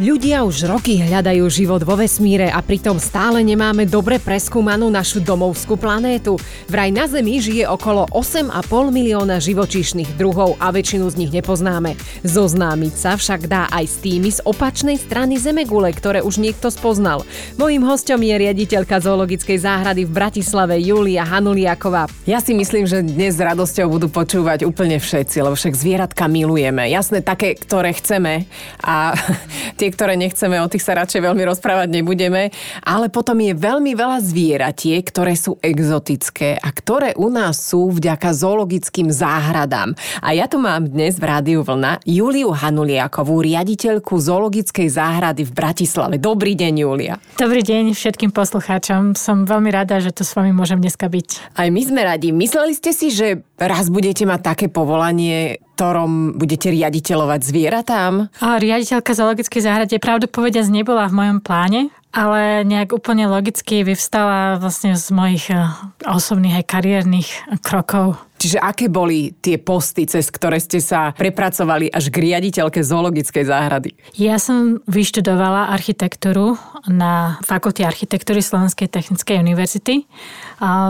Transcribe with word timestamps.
Ľudia 0.00 0.40
už 0.48 0.72
roky 0.72 1.04
hľadajú 1.04 1.52
život 1.52 1.84
vo 1.84 2.00
vesmíre 2.00 2.48
a 2.48 2.64
pritom 2.64 2.96
stále 2.96 3.44
nemáme 3.44 3.84
dobre 3.84 4.16
preskúmanú 4.16 4.88
našu 4.88 5.20
domovskú 5.20 5.76
planétu. 5.76 6.40
Vraj 6.64 6.88
na 6.88 7.04
Zemi 7.04 7.44
žije 7.44 7.68
okolo 7.68 8.08
8,5 8.08 8.88
milióna 8.88 9.36
živočíšnych 9.36 10.16
druhov 10.16 10.56
a 10.64 10.72
väčšinu 10.72 11.12
z 11.12 11.18
nich 11.20 11.32
nepoznáme. 11.36 12.00
Zoznámiť 12.24 12.94
sa 12.96 13.20
však 13.20 13.44
dá 13.44 13.68
aj 13.68 13.84
s 13.84 13.96
tými 14.00 14.32
z 14.32 14.40
opačnej 14.48 14.96
strany 14.96 15.36
Zemegule, 15.36 15.92
ktoré 15.92 16.24
už 16.24 16.40
niekto 16.40 16.72
spoznal. 16.72 17.28
Mojím 17.60 17.84
hostom 17.84 18.24
je 18.24 18.32
riaditeľka 18.32 18.96
zoologickej 18.96 19.60
záhrady 19.60 20.08
v 20.08 20.14
Bratislave 20.16 20.80
Julia 20.80 21.20
Hanuliaková. 21.20 22.08
Ja 22.24 22.40
si 22.40 22.56
myslím, 22.56 22.88
že 22.88 23.04
dnes 23.04 23.36
s 23.36 23.44
radosťou 23.44 23.92
budú 23.92 24.08
počúvať 24.08 24.64
úplne 24.64 24.96
všetci, 24.96 25.44
lebo 25.44 25.52
však 25.52 25.76
zvieratka 25.76 26.32
milujeme. 26.32 26.88
Jasné, 26.88 27.20
také, 27.20 27.60
ktoré 27.60 27.92
chceme 27.92 28.48
a 28.80 29.12
Tie, 29.82 29.90
ktoré 29.90 30.14
nechceme, 30.14 30.62
o 30.62 30.70
tých 30.70 30.86
sa 30.86 30.94
radšej 30.94 31.26
veľmi 31.26 31.42
rozprávať 31.42 31.90
nebudeme. 31.90 32.54
Ale 32.86 33.10
potom 33.10 33.34
je 33.42 33.50
veľmi 33.50 33.98
veľa 33.98 34.22
zvieratie, 34.22 34.94
ktoré 35.02 35.34
sú 35.34 35.58
exotické 35.58 36.54
a 36.54 36.70
ktoré 36.70 37.18
u 37.18 37.26
nás 37.26 37.58
sú 37.58 37.90
vďaka 37.90 38.30
zoologickým 38.30 39.10
záhradám. 39.10 39.98
A 40.22 40.38
ja 40.38 40.46
tu 40.46 40.62
mám 40.62 40.86
dnes 40.86 41.18
v 41.18 41.26
Rádiu 41.26 41.66
Vlna 41.66 41.98
Juliu 42.06 42.54
Hanuliakovú, 42.54 43.42
riaditeľku 43.42 44.22
zoologickej 44.22 44.86
záhrady 44.86 45.42
v 45.42 45.50
Bratislave. 45.50 46.14
Dobrý 46.14 46.54
deň, 46.54 46.74
Julia. 46.86 47.18
Dobrý 47.34 47.66
deň 47.66 47.98
všetkým 47.98 48.30
poslucháčom. 48.30 49.18
Som 49.18 49.50
veľmi 49.50 49.74
rada, 49.74 49.98
že 49.98 50.14
tu 50.14 50.22
s 50.22 50.30
vami 50.38 50.54
môžem 50.54 50.78
dneska 50.78 51.10
byť. 51.10 51.58
Aj 51.58 51.66
my 51.66 51.82
sme 51.82 52.06
radi. 52.06 52.30
Mysleli 52.30 52.78
ste 52.78 52.94
si, 52.94 53.10
že 53.10 53.42
raz 53.58 53.90
budete 53.90 54.22
mať 54.30 54.46
také 54.46 54.66
povolanie, 54.70 55.58
ktorom 55.74 56.36
budete 56.36 56.70
riaditeľovať 56.70 57.40
zvieratám? 57.42 58.12
A 58.44 58.60
riaditeľka 58.60 59.16
zoologickej 59.16 59.60
záhrade 59.64 59.96
pravdu 59.98 60.28
povediac 60.28 60.68
nebola 60.68 61.08
v 61.08 61.16
mojom 61.16 61.38
pláne, 61.40 61.88
ale 62.12 62.62
nejak 62.68 62.92
úplne 62.92 63.24
logicky 63.26 63.82
vyvstala 63.82 64.60
vlastne 64.60 64.94
z 64.94 65.08
mojich 65.10 65.48
eh, 65.48 65.64
osobných 66.04 66.62
aj 66.62 66.64
kariérnych 66.68 67.28
krokov. 67.64 68.20
Čiže 68.42 68.58
aké 68.58 68.90
boli 68.90 69.38
tie 69.38 69.54
posty, 69.54 70.02
cez 70.02 70.26
ktoré 70.26 70.58
ste 70.58 70.82
sa 70.82 71.14
prepracovali 71.14 71.86
až 71.86 72.10
k 72.10 72.26
riaditeľke 72.26 72.82
zoologickej 72.82 73.46
záhrady? 73.46 73.94
Ja 74.18 74.34
som 74.42 74.82
vyštudovala 74.90 75.70
architektúru 75.70 76.58
na 76.90 77.38
Fakulte 77.46 77.86
architektúry 77.86 78.42
Slovenskej 78.42 78.90
technickej 78.90 79.38
univerzity. 79.38 80.10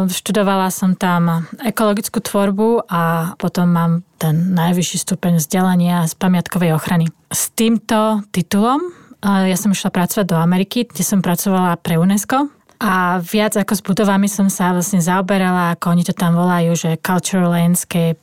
Študovala 0.09 0.73
som 0.73 0.97
tam 0.97 1.45
ekologickú 1.61 2.25
tvorbu 2.25 2.89
a 2.89 3.37
potom 3.37 3.69
mám 3.69 3.93
ten 4.17 4.57
najvyšší 4.57 5.05
stupeň 5.05 5.37
vzdelania 5.37 6.09
z 6.09 6.17
pamiatkovej 6.17 6.73
ochrany. 6.73 7.13
S 7.29 7.53
týmto 7.53 8.25
titulom 8.33 9.02
ja 9.23 9.55
som 9.55 9.71
išla 9.71 9.95
pracovať 9.95 10.27
do 10.27 10.39
Ameriky, 10.39 10.83
kde 10.85 11.07
som 11.07 11.23
pracovala 11.23 11.79
pre 11.79 11.97
UNESCO. 11.97 12.51
A 12.83 13.23
viac 13.23 13.55
ako 13.55 13.79
s 13.79 13.83
budovami 13.87 14.27
som 14.27 14.51
sa 14.51 14.75
vlastne 14.75 14.99
zaoberala, 14.99 15.79
ako 15.79 15.95
oni 15.95 16.03
to 16.03 16.11
tam 16.11 16.35
volajú, 16.35 16.75
že 16.75 16.99
cultural 16.99 17.55
landscape, 17.55 18.19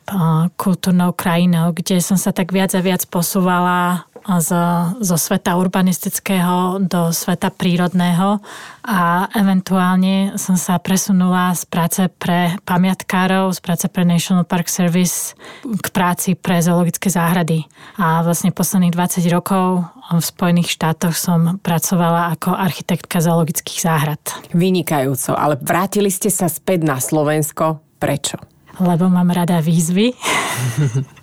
kultúrnou 0.59 1.15
krajinou, 1.15 1.71
kde 1.71 2.03
som 2.03 2.19
sa 2.19 2.35
tak 2.35 2.51
viac 2.51 2.75
a 2.75 2.83
viac 2.83 3.07
posúvala 3.07 4.03
zo, 4.25 4.63
zo 4.99 5.17
sveta 5.17 5.55
urbanistického 5.55 6.83
do 6.83 7.11
sveta 7.13 7.51
prírodného 7.53 8.41
a 8.83 9.29
eventuálne 9.35 10.35
som 10.39 10.57
sa 10.57 10.81
presunula 10.81 11.53
z 11.53 11.63
práce 11.67 12.01
pre 12.17 12.57
pamiatkárov, 12.65 13.53
z 13.53 13.59
práce 13.61 13.85
pre 13.91 14.03
National 14.07 14.47
Park 14.47 14.67
Service 14.67 15.37
k 15.63 15.87
práci 15.93 16.33
pre 16.33 16.63
zoologické 16.63 17.11
záhrady. 17.11 17.67
A 17.99 18.25
vlastne 18.25 18.55
posledných 18.55 18.95
20 18.95 19.23
rokov 19.29 19.85
v 20.09 20.23
Spojených 20.23 20.73
štátoch 20.73 21.13
som 21.13 21.61
pracovala 21.61 22.33
ako 22.33 22.57
architektka 22.57 23.21
zoologických 23.21 23.79
záhrad. 23.83 24.21
Vynikajúco, 24.55 25.37
ale 25.37 25.59
vrátili 25.61 26.09
ste 26.09 26.33
sa 26.33 26.49
späť 26.49 26.87
na 26.87 26.97
Slovensko. 26.97 27.77
Prečo? 28.01 28.39
Lebo 28.79 29.11
mám 29.11 29.29
rada 29.29 29.59
výzvy. 29.59 30.15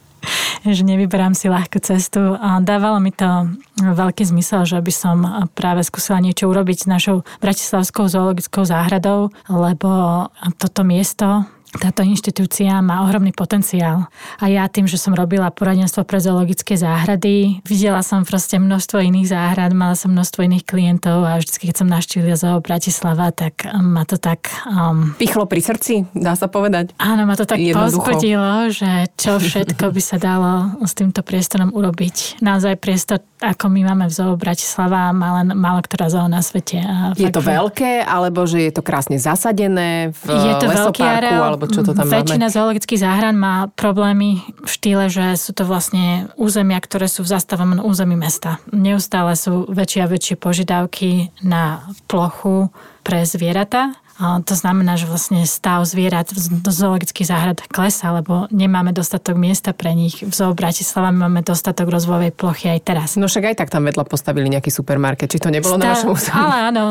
že 0.66 0.82
nevyberám 0.84 1.32
si 1.32 1.48
ľahkú 1.48 1.78
cestu. 1.80 2.36
A 2.36 2.60
dávalo 2.60 3.00
mi 3.00 3.10
to 3.10 3.50
veľký 3.80 4.26
zmysel, 4.28 4.68
že 4.68 4.78
by 4.80 4.92
som 4.92 5.16
práve 5.56 5.84
skúsila 5.86 6.20
niečo 6.20 6.48
urobiť 6.48 6.84
s 6.84 6.86
našou 6.86 7.16
Bratislavskou 7.40 8.06
zoologickou 8.10 8.66
záhradou, 8.66 9.34
lebo 9.48 10.26
toto 10.60 10.82
miesto 10.86 11.46
táto 11.80 12.04
inštitúcia 12.04 12.78
má 12.84 13.02
ohromný 13.02 13.32
potenciál. 13.32 14.06
A 14.38 14.44
ja 14.46 14.68
tým, 14.68 14.84
že 14.84 15.00
som 15.00 15.16
robila 15.16 15.48
poradenstvo 15.50 16.04
pre 16.04 16.20
zoologické 16.20 16.76
záhrady, 16.76 17.64
videla 17.64 18.04
som 18.04 18.22
proste 18.22 18.60
množstvo 18.60 19.00
iných 19.00 19.32
záhrad, 19.32 19.72
mala 19.72 19.96
som 19.96 20.12
množstvo 20.12 20.44
iných 20.44 20.64
klientov 20.68 21.24
a 21.24 21.40
vždy, 21.40 21.72
keď 21.72 21.76
som 21.82 21.88
naštívila 21.88 22.36
zoo 22.36 22.58
Bratislava, 22.60 23.32
tak 23.32 23.66
ma 23.72 24.04
to 24.04 24.20
tak... 24.20 24.48
Um, 24.68 25.16
Pichlo 25.16 25.48
pri 25.48 25.60
srdci, 25.64 26.06
dá 26.12 26.36
sa 26.36 26.46
povedať? 26.46 26.92
Áno, 27.00 27.24
ma 27.24 27.34
to 27.34 27.48
tak 27.48 27.58
pozbudilo, 27.60 28.68
že 28.70 29.08
čo 29.16 29.40
všetko 29.40 29.92
by 29.92 30.02
sa 30.02 30.16
dalo 30.20 30.76
s 30.84 30.92
týmto 30.92 31.24
priestorom 31.24 31.72
urobiť. 31.72 32.40
Naozaj 32.44 32.78
priestor, 32.78 33.20
ako 33.42 33.68
my 33.68 33.92
máme 33.92 34.06
v 34.08 34.14
zoo 34.14 34.34
Bratislava, 34.38 35.12
má 35.12 35.42
len 35.42 35.52
málo 35.56 35.84
ktorá 35.84 36.08
zoo 36.08 36.26
na 36.26 36.40
svete. 36.40 36.80
A 36.80 37.12
je 37.14 37.28
fakt, 37.28 37.36
to 37.36 37.42
veľké, 37.42 38.02
alebo 38.02 38.46
že 38.48 38.68
je 38.68 38.72
to 38.72 38.82
krásne 38.82 39.18
zasadené 39.20 40.14
v 40.24 40.46
je 40.46 40.54
to 40.58 40.66
lesoparku, 40.66 41.02
areál, 41.02 41.42
alebo 41.54 41.65
čo 41.70 41.80
to 41.86 41.92
tam 41.92 42.06
Väčšina 42.06 42.48
máme? 42.48 42.54
zoologických 42.54 43.02
záhrad 43.02 43.34
má 43.36 43.68
problémy 43.74 44.42
v 44.62 44.68
štýle, 44.68 45.06
že 45.12 45.38
sú 45.38 45.52
to 45.52 45.66
vlastne 45.68 46.30
územia, 46.38 46.78
ktoré 46.80 47.06
sú 47.06 47.22
v 47.22 47.32
zastavom 47.36 47.78
území 47.82 48.16
mesta. 48.18 48.58
Neustále 48.70 49.34
sú 49.38 49.66
väčšie 49.68 50.00
a 50.02 50.10
väčšie 50.10 50.36
požiadavky 50.38 51.30
na 51.42 51.86
plochu 52.10 52.70
pre 53.06 53.22
zvieratá 53.22 53.94
to 54.16 54.56
znamená, 54.56 54.96
že 54.96 55.04
vlastne 55.04 55.44
stav 55.44 55.84
zvierat 55.84 56.32
v 56.32 56.64
zoologických 56.64 57.28
záhrad 57.28 57.58
klesa, 57.68 58.16
lebo 58.16 58.48
nemáme 58.48 58.96
dostatok 58.96 59.36
miesta 59.36 59.76
pre 59.76 59.92
nich. 59.92 60.24
V 60.24 60.32
zoo 60.32 60.56
Bratislava 60.56 61.12
máme 61.12 61.44
dostatok 61.44 61.92
rozvojovej 61.92 62.32
plochy 62.32 62.72
aj 62.72 62.80
teraz. 62.80 63.08
No 63.20 63.28
však 63.28 63.52
aj 63.52 63.56
tak 63.60 63.68
tam 63.68 63.84
vedľa 63.84 64.08
postavili 64.08 64.48
nejaký 64.48 64.72
supermarket. 64.72 65.28
Či 65.28 65.44
to 65.44 65.52
nebolo 65.52 65.76
Stá... 65.76 65.84
na 65.84 65.92
vašom 65.92 66.10
území? 66.16 66.32
Ale 66.48 66.56
áno, 66.72 66.82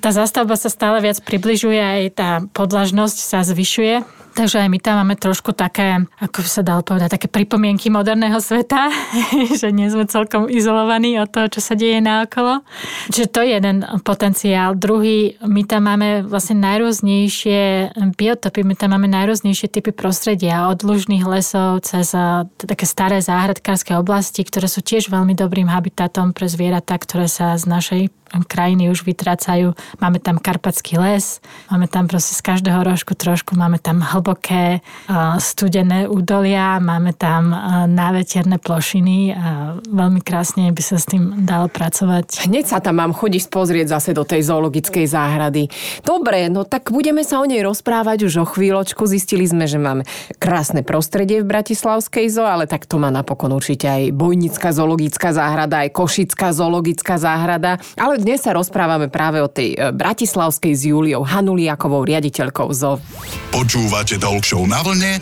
tá 0.00 0.10
zastavba 0.16 0.56
sa 0.56 0.72
stále 0.72 1.04
viac 1.04 1.20
približuje, 1.20 1.76
aj 1.76 2.02
tá 2.16 2.30
podlažnosť 2.56 3.18
sa 3.20 3.44
zvyšuje 3.44 4.19
Takže 4.30 4.62
aj 4.62 4.68
my 4.70 4.78
tam 4.78 5.02
máme 5.02 5.18
trošku 5.18 5.50
také, 5.50 6.06
ako 6.22 6.46
sa 6.46 6.62
dalo 6.62 6.86
povedať, 6.86 7.18
také 7.18 7.26
pripomienky 7.26 7.90
moderného 7.90 8.38
sveta, 8.38 8.88
že 9.60 9.74
nie 9.74 9.90
sme 9.90 10.06
celkom 10.06 10.46
izolovaní 10.46 11.18
od 11.18 11.30
toho, 11.30 11.50
čo 11.50 11.60
sa 11.60 11.74
deje 11.74 11.98
naokolo. 11.98 12.62
Čiže 13.10 13.26
to 13.26 13.40
je 13.42 13.50
jeden 13.58 13.82
potenciál. 14.06 14.78
Druhý, 14.78 15.34
my 15.42 15.62
tam 15.66 15.90
máme 15.90 16.22
vlastne 16.22 16.62
najrôznejšie 16.62 17.92
biotopy, 18.14 18.62
my 18.62 18.74
tam 18.78 18.94
máme 18.94 19.10
najrôznejšie 19.10 19.66
typy 19.66 19.90
prostredia, 19.90 20.70
od 20.70 20.86
lužných 20.86 21.26
lesov 21.26 21.82
cez 21.82 22.14
také 22.54 22.86
staré 22.86 23.18
záhradkárske 23.18 23.98
oblasti, 23.98 24.46
ktoré 24.46 24.70
sú 24.70 24.80
tiež 24.80 25.10
veľmi 25.10 25.34
dobrým 25.34 25.66
habitatom 25.66 26.30
pre 26.30 26.46
zvieratá, 26.46 26.94
ktoré 27.02 27.26
sa 27.26 27.58
z 27.58 27.66
našej 27.66 28.02
krajiny 28.46 28.90
už 28.90 29.02
vytrácajú. 29.06 29.74
Máme 29.98 30.18
tam 30.22 30.38
karpatský 30.38 30.98
les, 30.98 31.38
máme 31.70 31.86
tam 31.90 32.06
proste 32.10 32.34
z 32.34 32.42
každého 32.42 32.82
rožku 32.82 33.14
trošku, 33.14 33.58
máme 33.58 33.82
tam 33.82 34.02
hlboké 34.02 34.82
studené 35.42 36.06
údolia, 36.06 36.78
máme 36.78 37.14
tam 37.14 37.50
náveterné 37.90 38.62
plošiny 38.62 39.34
a 39.34 39.78
veľmi 39.82 40.22
krásne 40.22 40.70
by 40.70 40.82
sa 40.82 40.96
s 41.00 41.10
tým 41.10 41.42
dalo 41.42 41.66
pracovať. 41.66 42.46
Hneď 42.46 42.64
sa 42.70 42.78
tam 42.78 43.02
mám 43.02 43.12
chodiť 43.16 43.50
pozrieť 43.50 43.98
zase 43.98 44.10
do 44.14 44.22
tej 44.22 44.46
zoologickej 44.46 45.06
záhrady. 45.08 45.66
Dobre, 46.06 46.46
no 46.46 46.62
tak 46.62 46.94
budeme 46.94 47.26
sa 47.26 47.42
o 47.42 47.46
nej 47.48 47.64
rozprávať 47.66 48.28
už 48.30 48.34
o 48.42 48.46
chvíľočku. 48.46 49.02
Zistili 49.08 49.48
sme, 49.48 49.66
že 49.66 49.80
máme 49.80 50.06
krásne 50.38 50.86
prostredie 50.86 51.42
v 51.42 51.50
Bratislavskej 51.50 52.30
zoo, 52.30 52.46
ale 52.46 52.68
tak 52.68 52.86
to 52.86 53.00
má 53.00 53.08
napokon 53.08 53.50
určite 53.50 53.88
aj 53.90 54.14
Bojnická 54.14 54.70
zoologická 54.70 55.34
záhrada, 55.34 55.82
aj 55.82 55.90
Košická 55.96 56.52
zoologická 56.54 57.16
záhrada. 57.16 57.80
Ale 57.96 58.19
dnes 58.20 58.44
sa 58.44 58.52
rozprávame 58.52 59.08
práve 59.08 59.40
o 59.40 59.48
tej 59.48 59.74
e, 59.74 59.90
bratislavskej 59.90 60.72
s 60.76 60.82
Júliou 60.84 61.24
Hanuliakovou, 61.24 62.04
riaditeľkou 62.04 62.68
ZO. 62.70 63.00
Počúvate 63.50 64.20
Talk 64.20 64.44
na 64.68 64.80
vlne 64.84 65.12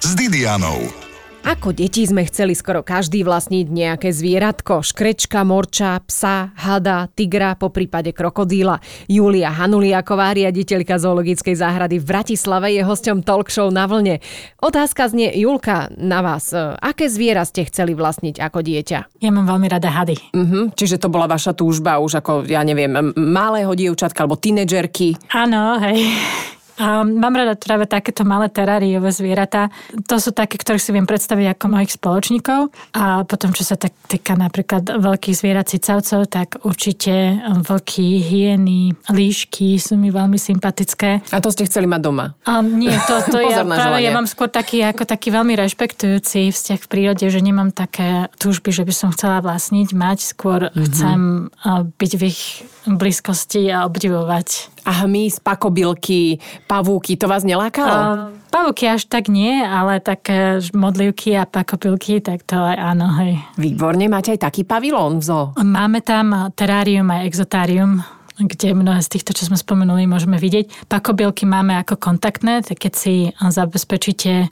s 0.00 0.10
Didianou. 0.16 1.09
Ako 1.40 1.72
deti 1.72 2.04
sme 2.04 2.28
chceli 2.28 2.52
skoro 2.52 2.84
každý 2.84 3.24
vlastniť 3.24 3.66
nejaké 3.72 4.12
zvieratko, 4.12 4.84
škrečka, 4.84 5.40
morča, 5.40 5.96
psa, 6.04 6.52
hada, 6.52 7.08
tigra, 7.16 7.56
po 7.56 7.72
prípade 7.72 8.12
krokodíla. 8.12 8.76
Julia 9.08 9.48
Hanuliaková, 9.48 10.36
riaditeľka 10.36 11.00
zoologickej 11.00 11.56
záhrady 11.56 11.96
v 11.96 12.04
Bratislave, 12.04 12.76
je 12.76 12.84
hosťom 12.84 13.24
talk 13.24 13.48
show 13.48 13.72
na 13.72 13.88
vlne. 13.88 14.20
Otázka 14.60 15.08
znie, 15.08 15.32
Julka, 15.32 15.88
na 15.96 16.20
vás. 16.20 16.52
Aké 16.76 17.08
zviera 17.08 17.48
ste 17.48 17.64
chceli 17.64 17.96
vlastniť 17.96 18.36
ako 18.36 18.60
dieťa? 18.60 19.24
Ja 19.24 19.32
mám 19.32 19.48
veľmi 19.48 19.68
rada 19.72 19.88
hady. 19.88 20.36
Uh-huh, 20.36 20.68
čiže 20.76 21.00
to 21.00 21.08
bola 21.08 21.24
vaša 21.24 21.56
túžba 21.56 21.96
už 22.04 22.20
ako, 22.20 22.44
ja 22.44 22.60
neviem, 22.68 23.16
malého 23.16 23.72
dievčatka 23.72 24.28
alebo 24.28 24.36
tínedžerky? 24.36 25.16
Áno, 25.32 25.80
hej. 25.80 26.04
A 26.80 27.04
mám 27.04 27.36
rada 27.36 27.52
práve 27.54 27.84
takéto 27.84 28.24
malé 28.24 28.48
teráriové 28.48 29.12
zvieratá. 29.12 29.68
To 30.08 30.16
sú 30.16 30.32
také, 30.32 30.56
ktoré 30.56 30.80
si 30.80 30.90
viem 30.90 31.04
predstaviť 31.04 31.52
ako 31.52 31.64
mojich 31.68 31.92
spoločníkov. 31.94 32.72
A 32.96 33.28
potom, 33.28 33.52
čo 33.52 33.62
sa 33.62 33.76
tak 33.76 33.92
týka 34.08 34.32
napríklad 34.32 34.88
veľkých 34.88 35.36
zvierat 35.36 35.68
cicavcov, 35.68 36.24
tak 36.26 36.64
určite 36.64 37.36
vlky, 37.68 38.24
hyeny, 38.24 38.96
líšky 39.12 39.76
sú 39.76 40.00
mi 40.00 40.08
veľmi 40.08 40.40
sympatické. 40.40 41.28
A 41.28 41.38
to 41.38 41.52
ste 41.52 41.68
chceli 41.68 41.84
mať 41.84 42.00
doma? 42.00 42.32
A 42.48 42.64
nie, 42.64 42.90
to, 43.04 43.20
to 43.28 43.38
ja, 43.44 43.60
práve 43.60 44.00
želanie. 44.00 44.06
ja 44.08 44.16
mám 44.16 44.24
skôr 44.24 44.48
taký, 44.48 44.80
ako 44.80 45.04
taký 45.04 45.28
veľmi 45.28 45.52
rešpektujúci 45.60 46.48
vzťah 46.48 46.80
v 46.80 46.88
prírode, 46.88 47.28
že 47.28 47.44
nemám 47.44 47.68
také 47.70 48.32
túžby, 48.40 48.72
že 48.72 48.88
by 48.88 48.94
som 48.96 49.08
chcela 49.12 49.44
vlastniť, 49.44 49.92
mať. 49.92 50.18
Skôr 50.24 50.70
Mhm. 50.70 50.84
chcem 50.86 51.20
a, 51.60 51.82
byť 51.84 52.12
v 52.16 52.22
ich 52.24 52.40
blízkosti 52.86 53.68
a 53.72 53.84
obdivovať. 53.84 54.72
A 54.88 55.04
hmyz, 55.04 55.40
pakobylky, 55.44 56.40
pavúky, 56.64 57.16
to 57.20 57.28
vás 57.28 57.44
nelákalo? 57.44 57.92
A 57.92 58.06
Pavúky 58.50 58.90
až 58.90 59.06
tak 59.06 59.30
nie, 59.30 59.62
ale 59.62 60.02
také 60.02 60.58
modlivky 60.74 61.38
a 61.38 61.46
pakopilky, 61.46 62.18
tak 62.18 62.42
to 62.42 62.58
aj 62.58 62.76
áno, 62.82 63.06
hej. 63.22 63.38
Výborne, 63.54 64.10
máte 64.10 64.34
aj 64.34 64.42
taký 64.42 64.66
pavilón 64.66 65.22
v 65.22 65.24
zoo. 65.30 65.44
Máme 65.62 66.02
tam 66.02 66.50
terárium 66.58 67.06
a 67.14 67.22
exotárium, 67.22 68.02
kde 68.40 68.72
mnohé 68.72 69.04
z 69.04 69.12
týchto, 69.12 69.36
čo 69.36 69.46
sme 69.46 69.60
spomenuli, 69.60 70.08
môžeme 70.08 70.40
vidieť. 70.40 70.88
Pakobielky 70.88 71.44
máme 71.44 71.76
ako 71.80 72.00
kontaktné, 72.00 72.64
tak 72.64 72.80
keď 72.80 72.92
si 72.96 73.14
zabezpečíte 73.36 74.48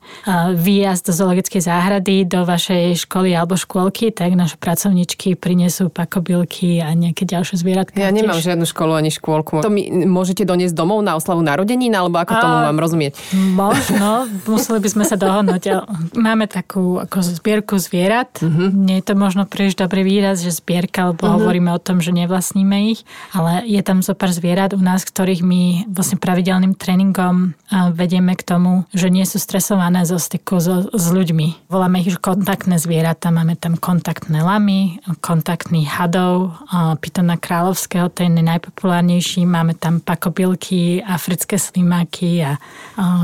výjazd 0.54 1.08
do 1.08 1.12
zoologickej 1.16 1.62
záhrady 1.64 2.28
do 2.28 2.44
vašej 2.44 3.08
školy 3.08 3.32
alebo 3.32 3.56
škôlky, 3.56 4.12
tak 4.12 4.36
naše 4.36 4.60
pracovničky 4.60 5.34
prinesú 5.38 5.88
pakobielky 5.88 6.84
a 6.84 6.92
nejaké 6.92 7.24
ďalšie 7.24 7.56
zvieratka. 7.60 7.96
Ja 7.96 8.12
nemám 8.12 8.38
žiadnu 8.38 8.68
školu 8.68 8.92
ani 8.98 9.08
škôlku. 9.08 9.64
To 9.64 9.72
mi 9.72 9.88
môžete 9.88 10.44
doniesť 10.44 10.76
domov 10.76 11.00
na 11.00 11.16
oslavu 11.16 11.40
narodenín, 11.40 11.96
alebo 11.96 12.20
ako 12.20 12.32
tomu 12.36 12.56
A- 12.60 12.66
mám 12.68 12.78
rozumieť? 12.78 13.16
Možno, 13.34 14.28
museli 14.44 14.78
by 14.84 14.88
sme 14.92 15.04
sa 15.08 15.16
dohodnúť. 15.16 15.84
Máme 16.18 16.46
takú 16.50 17.00
ako 17.00 17.24
zbierku 17.24 17.80
zvierat. 17.80 18.40
Uh-huh. 18.42 18.68
Nie 18.72 19.00
je 19.00 19.10
to 19.10 19.14
možno 19.16 19.46
príliš 19.48 19.78
dobrý 19.78 20.04
výraz, 20.04 20.42
že 20.44 20.52
zbierka, 20.52 21.14
lebo 21.14 21.24
uh-huh. 21.24 21.40
hovoríme 21.40 21.70
o 21.72 21.80
tom, 21.80 22.02
že 22.02 22.12
nevlastníme 22.12 22.92
ich, 22.92 23.06
ale 23.32 23.64
je 23.66 23.77
tam 23.82 24.02
zo 24.04 24.14
pár 24.14 24.30
zvierat 24.32 24.72
u 24.74 24.80
nás, 24.80 25.02
ktorých 25.04 25.42
my 25.42 25.62
vlastne 25.90 26.20
pravidelným 26.20 26.74
tréningom 26.78 27.56
vedieme 27.94 28.34
k 28.38 28.46
tomu, 28.46 28.88
že 28.94 29.10
nie 29.12 29.26
sú 29.28 29.36
stresované 29.42 30.06
zo 30.08 30.16
styku 30.16 30.62
so, 30.62 30.88
s 30.92 31.06
ľuďmi. 31.10 31.68
Voláme 31.68 32.00
ich 32.00 32.16
kontaktné 32.18 32.80
zvieratá, 32.80 33.28
máme 33.28 33.58
tam 33.58 33.76
kontaktné 33.76 34.40
lamy, 34.40 35.02
kontaktných 35.20 35.88
hadov, 35.88 36.56
pitona 37.02 37.36
kráľovského, 37.36 38.08
ten 38.08 38.36
je 38.36 38.44
najpopulárnejší, 38.44 39.44
máme 39.44 39.76
tam 39.76 40.00
pakobilky, 40.00 41.04
africké 41.04 41.58
slimáky 41.58 42.42
a, 42.44 42.56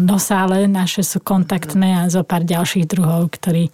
nosále 0.00 0.66
naše 0.70 1.04
sú 1.04 1.20
kontaktné 1.20 2.04
a 2.04 2.10
zo 2.10 2.24
pár 2.24 2.44
ďalších 2.44 2.88
druhov, 2.88 3.32
ktorý, 3.32 3.68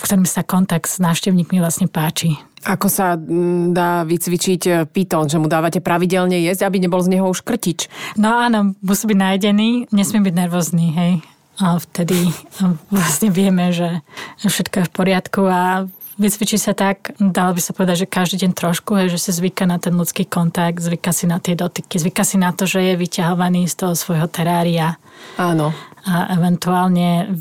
ktorým 0.00 0.26
sa 0.28 0.44
kontakt 0.44 0.88
s 0.88 1.00
návštevníkmi 1.00 1.60
vlastne 1.60 1.88
páči. 1.88 2.36
Ako 2.64 2.88
sa 2.88 3.14
mm, 3.16 3.76
dá 3.76 4.08
vycvičiť 4.08 4.62
e, 4.64 4.72
pitón, 4.88 5.28
že 5.28 5.36
mu 5.36 5.52
dávate 5.52 5.84
pravidelne 5.84 6.40
jesť, 6.40 6.64
aby 6.64 6.80
nebol 6.80 7.04
z 7.04 7.12
neho 7.12 7.28
už 7.28 7.44
krtič? 7.44 7.92
No 8.16 8.32
áno, 8.32 8.72
musí 8.80 9.04
byť 9.04 9.18
najedený, 9.20 9.68
nesmie 9.92 10.24
byť 10.24 10.34
nervózny, 10.34 10.86
hej. 10.96 11.12
A 11.60 11.78
vtedy 11.78 12.34
a 12.58 12.74
vlastne 12.90 13.30
vieme, 13.30 13.70
že 13.70 14.02
všetko 14.42 14.74
je 14.82 14.88
v 14.90 14.92
poriadku 14.96 15.46
a 15.46 15.86
vycvičí 16.18 16.58
sa 16.58 16.74
tak, 16.74 17.14
dalo 17.18 17.54
by 17.54 17.60
sa 17.62 17.74
povedať, 17.74 18.06
že 18.06 18.10
každý 18.10 18.36
deň 18.46 18.52
trošku, 18.54 18.98
hej, 18.98 19.14
že 19.14 19.18
si 19.18 19.30
zvyka 19.34 19.66
na 19.66 19.78
ten 19.78 19.94
ľudský 19.94 20.26
kontakt, 20.26 20.82
zvyka 20.82 21.10
si 21.14 21.26
na 21.26 21.38
tie 21.38 21.54
dotyky, 21.54 21.98
zvyka 21.98 22.22
si 22.26 22.38
na 22.38 22.50
to, 22.50 22.66
že 22.66 22.82
je 22.82 22.94
vyťahovaný 22.98 23.66
z 23.70 23.74
toho 23.86 23.94
svojho 23.94 24.26
terária 24.30 24.98
Áno. 25.38 25.74
a 26.06 26.34
eventuálne 26.34 27.38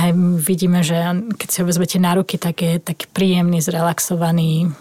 hej, 0.00 0.12
vidíme, 0.40 0.80
že 0.84 0.96
keď 1.36 1.48
si 1.48 1.56
ho 1.62 1.66
vezmete 1.66 1.98
na 2.00 2.16
ruky, 2.16 2.36
tak 2.36 2.60
je 2.62 2.80
taký 2.80 3.06
príjemný, 3.10 3.60
zrelaxovaný. 3.60 4.72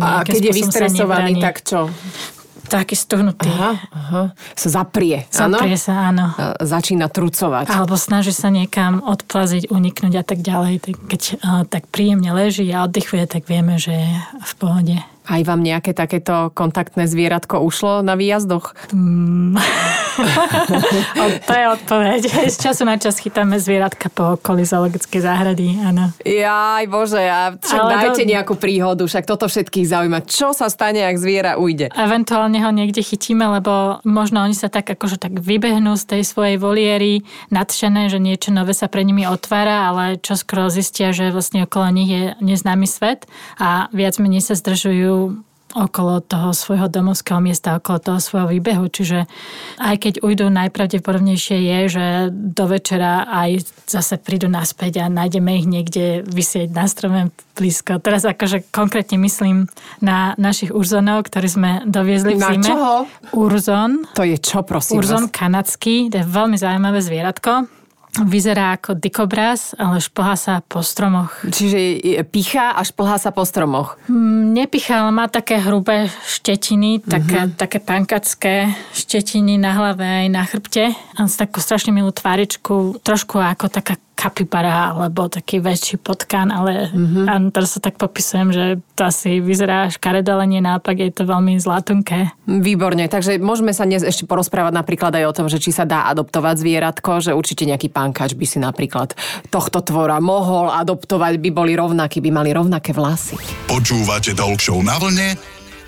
A 0.00 0.26
keď 0.26 0.50
je 0.50 0.52
vystresovaný, 0.52 1.40
tak 1.40 1.64
čo? 1.64 1.88
Taký 2.70 2.94
stuhnutý. 2.94 3.50
Aha, 3.50 3.72
aha. 3.90 4.22
Sa 4.54 4.68
zaprie, 4.70 5.26
áno? 5.34 5.58
Zaprie 5.58 5.74
sa, 5.74 6.14
áno. 6.14 6.30
A 6.38 6.54
Začína 6.62 7.10
trucovať. 7.10 7.66
Alebo 7.66 7.98
snaží 7.98 8.30
sa 8.30 8.46
niekam 8.46 9.02
odplaziť, 9.02 9.74
uniknúť 9.74 10.14
a 10.14 10.24
tak 10.24 10.38
ďalej. 10.38 10.74
Tak 10.78 10.94
keď 11.10 11.22
uh, 11.42 11.62
tak 11.66 11.90
príjemne 11.90 12.30
leží 12.30 12.70
a 12.70 12.86
oddychuje, 12.86 13.26
tak 13.26 13.50
vieme, 13.50 13.74
že 13.74 13.90
je 13.90 14.12
v 14.22 14.52
pohode. 14.54 14.96
Aj 15.30 15.40
vám 15.46 15.62
nejaké 15.62 15.94
takéto 15.94 16.50
kontaktné 16.50 17.06
zvieratko 17.06 17.62
ušlo 17.62 18.02
na 18.02 18.18
výjazdoch? 18.18 18.74
O, 20.20 21.24
to 21.46 21.52
je 21.54 21.64
odpoveď. 21.70 22.20
Z 22.50 22.56
času 22.60 22.84
na 22.84 23.00
čas 23.00 23.16
chytáme 23.16 23.56
zvieratka 23.56 24.12
po 24.12 24.36
okolí 24.36 24.68
zoologickej 24.68 25.20
záhrady, 25.22 25.80
áno. 25.80 26.12
Jaj, 26.20 26.84
bože, 26.92 27.22
a 27.24 27.56
však 27.56 27.80
Ale 27.80 27.90
dajte 27.96 28.22
to- 28.26 28.28
nejakú 28.28 28.54
príhodu, 28.58 29.02
však 29.06 29.24
toto 29.24 29.48
všetkých 29.48 29.86
zaujíma. 29.88 30.18
Čo 30.28 30.52
sa 30.52 30.68
stane, 30.68 31.06
ak 31.06 31.16
zviera 31.16 31.56
ujde? 31.56 31.88
Eventuálne 31.94 32.60
ho 32.60 32.68
niekde 32.68 33.00
chytíme, 33.00 33.48
lebo 33.48 34.02
možno 34.04 34.44
oni 34.44 34.52
sa 34.52 34.68
tak 34.68 34.92
akože 34.92 35.16
tak 35.16 35.40
vybehnú 35.40 35.96
z 35.96 36.04
tej 36.04 36.22
svojej 36.26 36.56
voliery, 36.60 37.24
nadšené, 37.48 38.12
že 38.12 38.20
niečo 38.20 38.52
nové 38.52 38.76
sa 38.76 38.92
pre 38.92 39.06
nimi 39.06 39.24
otvára, 39.24 39.88
ale 39.88 40.20
čo 40.20 40.36
skoro 40.36 40.68
zistia, 40.68 41.16
že 41.16 41.32
vlastne 41.32 41.64
okolo 41.64 41.88
nich 41.88 42.10
je 42.10 42.22
neznámy 42.44 42.84
svet 42.84 43.24
a 43.56 43.88
viac 43.94 44.20
menej 44.20 44.44
sa 44.44 44.52
zdržujú 44.52 45.19
okolo 45.70 46.18
toho 46.18 46.50
svojho 46.50 46.90
domovského 46.90 47.38
miesta, 47.38 47.78
okolo 47.78 48.02
toho 48.02 48.18
svojho 48.18 48.50
výbehu. 48.50 48.90
Čiže 48.90 49.30
aj 49.78 49.96
keď 50.02 50.14
ujdú, 50.26 50.50
najpravdepodobnejšie 50.50 51.58
je, 51.62 51.78
že 51.86 52.04
do 52.34 52.66
večera 52.66 53.22
aj 53.30 53.70
zase 53.86 54.18
prídu 54.18 54.50
naspäť 54.50 55.06
a 55.06 55.06
nájdeme 55.06 55.62
ich 55.62 55.70
niekde 55.70 56.26
vysieť 56.26 56.74
na 56.74 56.90
strome 56.90 57.30
blízko. 57.54 58.02
Teraz 58.02 58.26
akože 58.26 58.66
konkrétne 58.74 59.22
myslím 59.22 59.70
na 60.02 60.34
našich 60.34 60.74
urzonov, 60.74 61.30
ktorí 61.30 61.46
sme 61.46 61.70
doviezli 61.86 62.34
v 62.34 62.42
Na 62.42 62.50
zime. 62.50 62.66
čoho? 62.66 62.92
Urzon. 63.38 64.10
To 64.18 64.26
je 64.26 64.42
čo, 64.42 64.66
prosím 64.66 64.98
Urzon 64.98 65.30
vás? 65.30 65.34
kanadský, 65.34 66.10
to 66.10 66.18
je 66.18 66.26
veľmi 66.26 66.58
zaujímavé 66.58 66.98
zvieratko. 66.98 67.79
Vyzerá 68.10 68.74
ako 68.74 68.98
dikobraz, 68.98 69.78
ale 69.78 70.02
šplhá 70.02 70.34
sa 70.34 70.58
po 70.66 70.82
stromoch. 70.82 71.30
Čiže 71.46 71.78
pichá 72.26 72.74
a 72.74 72.82
šplhá 72.82 73.22
sa 73.22 73.30
po 73.30 73.46
stromoch. 73.46 73.94
Mm, 74.10 74.50
Nepichá, 74.50 75.06
ale 75.06 75.14
má 75.14 75.30
také 75.30 75.62
hrubé 75.62 76.10
štetiny, 76.26 77.06
také, 77.06 77.46
Mhm. 77.46 77.54
také 77.54 77.78
pankacké 77.78 78.74
štetiny 78.90 79.62
na 79.62 79.78
hlave 79.78 80.26
aj 80.26 80.26
na 80.26 80.42
chrbte. 80.42 80.90
A 80.90 81.20
s 81.22 81.38
takú 81.38 81.62
strašne 81.62 81.94
milú 81.94 82.10
tváričku, 82.10 82.98
trošku 82.98 83.38
ako 83.38 83.70
taká 83.70 83.94
kapibara, 84.20 84.92
alebo 84.92 85.32
taký 85.32 85.64
väčší 85.64 85.96
potkan, 85.96 86.52
ale 86.52 86.92
Mhm. 86.92 87.24
mm-hmm. 87.24 87.48
teraz 87.56 87.72
sa 87.72 87.80
tak 87.80 87.96
popisujem, 87.96 88.52
že 88.52 88.64
to 88.92 89.08
asi 89.08 89.40
vyzerá 89.40 89.88
škaredo, 89.88 90.36
ale 90.36 90.44
nie 90.44 90.60
naopak, 90.60 91.00
je 91.00 91.08
to 91.08 91.24
veľmi 91.24 91.56
zlatunké. 91.56 92.36
Výborne, 92.44 93.08
takže 93.08 93.40
môžeme 93.40 93.72
sa 93.72 93.88
dnes 93.88 94.04
ešte 94.04 94.28
porozprávať 94.28 94.76
napríklad 94.76 95.16
aj 95.16 95.24
o 95.24 95.32
tom, 95.32 95.46
že 95.48 95.56
či 95.56 95.72
sa 95.72 95.88
dá 95.88 96.04
adoptovať 96.12 96.60
zvieratko, 96.60 97.24
že 97.24 97.32
určite 97.32 97.64
nejaký 97.64 97.88
pánkač 97.88 98.36
by 98.36 98.44
si 98.44 98.60
napríklad 98.60 99.16
tohto 99.48 99.80
tvora 99.80 100.20
mohol 100.20 100.68
adoptovať, 100.68 101.40
by 101.40 101.50
boli 101.50 101.72
rovnakí, 101.72 102.20
by 102.20 102.28
mali 102.28 102.52
rovnaké 102.52 102.92
vlasy. 102.92 103.40
Počúvate 103.64 104.36
Talk 104.36 104.60
Show 104.60 104.84
na 104.84 105.00
vlne 105.00 105.32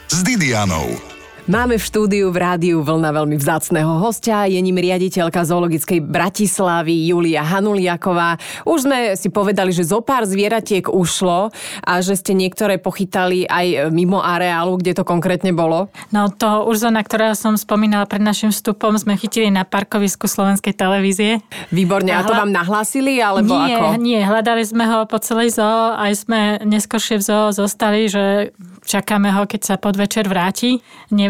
s 0.08 0.24
Didianou. 0.24 1.11
Máme 1.50 1.74
v 1.74 1.82
štúdiu 1.82 2.30
v 2.30 2.38
rádiu 2.38 2.86
Vlna 2.86 3.10
veľmi 3.10 3.34
vzácného 3.34 3.98
hostia. 3.98 4.46
Je 4.46 4.62
ním 4.62 4.78
riaditeľka 4.78 5.42
zoologickej 5.42 5.98
Bratislavy 5.98 7.10
Julia 7.10 7.42
Hanuliaková. 7.42 8.38
Už 8.62 8.86
sme 8.86 9.18
si 9.18 9.26
povedali, 9.26 9.74
že 9.74 9.82
zo 9.82 10.06
pár 10.06 10.22
zvieratiek 10.22 10.86
ušlo 10.86 11.50
a 11.82 11.92
že 11.98 12.14
ste 12.14 12.38
niektoré 12.38 12.78
pochytali 12.78 13.42
aj 13.50 13.90
mimo 13.90 14.22
areálu, 14.22 14.78
kde 14.78 14.94
to 14.94 15.02
konkrétne 15.02 15.50
bolo. 15.50 15.90
No 16.14 16.30
to 16.30 16.62
Urzona, 16.62 17.02
ktorého 17.02 17.34
som 17.34 17.58
spomínala 17.58 18.06
pred 18.06 18.22
našim 18.22 18.54
vstupom, 18.54 18.94
sme 18.94 19.18
chytili 19.18 19.50
na 19.50 19.66
parkovisku 19.66 20.30
slovenskej 20.30 20.78
televízie. 20.78 21.42
Výborne. 21.74 22.14
A 22.14 22.22
to 22.22 22.38
Aha. 22.38 22.46
vám 22.46 22.54
nahlásili, 22.54 23.18
alebo 23.18 23.50
nie, 23.50 23.74
ako? 23.74 23.86
nie, 23.98 24.22
hľadali 24.22 24.62
sme 24.62 24.86
ho 24.86 25.10
po 25.10 25.18
celej 25.18 25.58
zoo, 25.58 25.90
aj 25.98 26.22
sme 26.22 26.40
neskôršie 26.62 27.18
v 27.18 27.26
zoo 27.26 27.50
zostali, 27.50 28.06
že 28.06 28.54
čakáme 28.86 29.30
ho, 29.34 29.42
keď 29.46 29.60
sa 29.62 29.74
podvečer 29.74 30.30
vráti. 30.30 30.78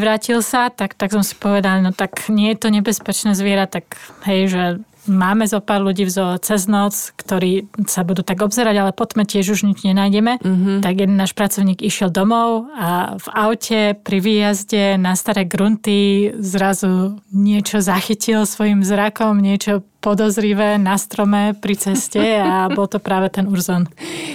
Nevrátil 0.03 0.43
sa, 0.43 0.67
tak, 0.67 0.99
tak 0.99 1.15
som 1.15 1.23
si 1.23 1.39
povedal, 1.39 1.79
no 1.79 1.95
tak 1.95 2.27
nie 2.27 2.51
je 2.51 2.59
to 2.59 2.75
nebezpečné 2.75 3.39
zviera, 3.39 3.71
tak 3.71 3.87
hej, 4.27 4.51
že 4.51 4.63
máme 5.07 5.45
zo 5.49 5.59
pár 5.59 5.83
ľudí 5.83 6.07
v 6.07 6.15
zoo 6.15 6.39
cez 6.39 6.71
noc, 6.71 7.15
ktorí 7.19 7.67
sa 7.91 8.07
budú 8.07 8.23
tak 8.23 8.39
obzerať, 8.43 8.77
ale 8.79 8.93
po 8.95 9.07
tme 9.07 9.27
tiež 9.27 9.55
už 9.59 9.67
nič 9.67 9.83
nenájdeme. 9.83 10.39
Mm-hmm. 10.39 10.79
Tak 10.83 10.95
jeden 10.95 11.17
náš 11.19 11.35
pracovník 11.35 11.83
išiel 11.83 12.11
domov 12.13 12.71
a 12.75 13.19
v 13.19 13.27
aute 13.33 13.81
pri 13.99 14.19
výjazde 14.23 14.97
na 14.99 15.19
staré 15.19 15.49
grunty 15.49 16.31
zrazu 16.39 17.19
niečo 17.35 17.83
zachytil 17.83 18.47
svojim 18.47 18.87
zrakom, 18.87 19.39
niečo 19.43 19.83
podozrivé 20.03 20.83
na 20.83 20.99
strome 20.99 21.55
pri 21.55 21.79
ceste 21.79 22.19
a 22.19 22.67
bol 22.77 22.91
to 22.91 22.99
práve 22.99 23.31
ten 23.31 23.47
Urzon. 23.47 23.87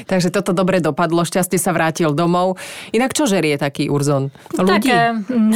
Takže 0.07 0.31
toto 0.31 0.55
dobre 0.55 0.79
dopadlo, 0.79 1.27
šťastie 1.27 1.59
sa 1.59 1.75
vrátil 1.75 2.15
domov. 2.15 2.55
Inak 2.95 3.11
čo 3.11 3.27
žerie 3.27 3.59
taký 3.59 3.91
Urzon? 3.91 4.31
Ľudí? 4.55 4.87
Také, 4.87 4.99
mm, 5.27 5.51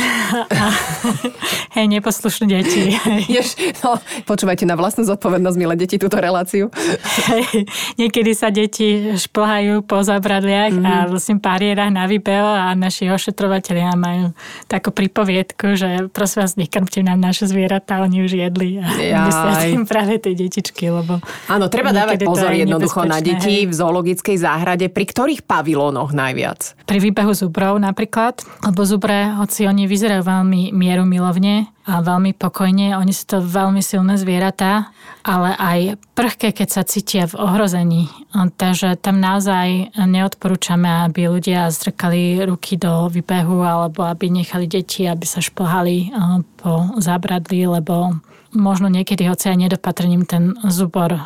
hej, 1.79 1.85
neposlušné 1.87 2.45
deti. 2.51 2.91
Jež, 3.31 3.55
no, 3.87 3.95
počúvajte 4.27 4.67
na 4.67 4.75
vlastnú 4.75 5.00
zodpovednosť, 5.05 5.57
milé 5.57 5.75
deti, 5.77 6.01
túto 6.01 6.17
reláciu. 6.17 6.69
Hej, 7.31 7.65
niekedy 7.97 8.31
sa 8.33 8.49
deti 8.49 9.15
šplhajú 9.17 9.83
po 9.85 10.01
zabradliach 10.01 10.73
mm. 10.73 10.85
a 10.85 10.93
vlastne 11.09 11.37
párierach 11.41 11.89
na 11.89 12.05
výbeo 12.05 12.45
a 12.45 12.73
naši 12.77 13.09
ošetrovateľia 13.11 13.93
majú 13.97 14.25
takú 14.67 14.93
pripoviedku, 14.93 15.75
že 15.75 16.07
prosím 16.11 16.39
vás, 16.45 16.53
nekrmte 16.59 16.99
nám 17.01 17.19
naše 17.19 17.47
zvieratá, 17.49 18.01
oni 18.03 18.25
už 18.25 18.31
jedli 18.37 18.81
a 18.81 18.87
im 19.67 19.85
práve 19.89 20.17
tie 20.21 20.33
detičky, 20.37 20.89
lebo... 20.91 21.19
Áno, 21.49 21.67
treba 21.67 21.91
dávať 21.91 22.23
pozor 22.25 22.53
jednoducho 22.53 23.03
na 23.07 23.19
deti 23.19 23.65
hej. 23.65 23.69
v 23.69 23.73
zoologickej 23.73 24.37
záhrade. 24.37 24.85
Pri 24.91 25.05
ktorých 25.07 25.41
pavilónoch 25.45 26.13
najviac? 26.15 26.75
Pri 26.85 26.99
výbehu 26.99 27.33
zubrov 27.33 27.79
napríklad, 27.81 28.43
lebo 28.65 28.81
zubre, 28.83 29.31
hoci 29.37 29.65
oni 29.65 29.87
vyzerajú 29.87 30.23
veľmi 30.23 30.75
mierumilovne, 30.75 31.71
a 31.85 32.01
veľmi 32.05 32.37
pokojne. 32.37 32.93
Oni 32.97 33.13
sú 33.13 33.25
to 33.25 33.37
veľmi 33.41 33.81
silné 33.81 34.17
zvieratá, 34.17 34.93
ale 35.25 35.57
aj 35.57 35.79
prhké, 36.13 36.53
keď 36.53 36.67
sa 36.69 36.81
cítia 36.85 37.25
v 37.25 37.37
ohrození. 37.37 38.09
Takže 38.33 38.97
tam 39.01 39.17
naozaj 39.17 39.93
neodporúčame, 39.97 40.87
aby 41.09 41.29
ľudia 41.29 41.69
zdrkali 41.73 42.41
ruky 42.45 42.77
do 42.77 43.09
výbehu 43.09 43.65
alebo 43.65 44.05
aby 44.05 44.29
nechali 44.29 44.69
deti, 44.69 45.09
aby 45.09 45.25
sa 45.25 45.41
šplhali 45.41 46.09
eh, 46.09 46.45
po 46.61 46.93
zábradli, 47.01 47.65
lebo 47.65 48.17
možno 48.51 48.91
niekedy, 48.91 49.31
hoci 49.31 49.47
aj 49.47 49.57
nedopatrením 49.69 50.27
ten 50.27 50.53
zubor 50.69 51.17
eh, 51.17 51.21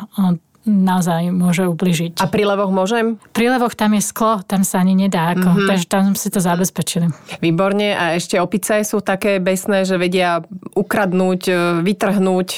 naozaj 0.66 1.30
môže 1.30 1.64
ubližiť. 1.64 2.18
A 2.18 2.26
pri 2.26 2.44
levoch 2.44 2.74
môžem? 2.74 3.16
Pri 3.30 3.48
levoch 3.48 3.72
tam 3.78 3.94
je 3.94 4.02
sklo, 4.02 4.42
tam 4.44 4.66
sa 4.66 4.82
ani 4.82 4.98
nedá, 4.98 5.32
ako, 5.32 5.48
mm-hmm. 5.48 5.68
takže 5.70 5.86
tam 5.86 6.04
si 6.18 6.28
to 6.28 6.42
zabezpečili. 6.42 7.08
Výborne. 7.38 7.94
A 7.94 8.18
ešte 8.18 8.36
opice 8.42 8.82
sú 8.82 9.00
také 9.00 9.38
besné, 9.38 9.86
že 9.86 9.96
vedia 9.96 10.42
ukradnúť, 10.74 11.40
e, 11.46 11.54
vytrhnúť, 11.86 12.48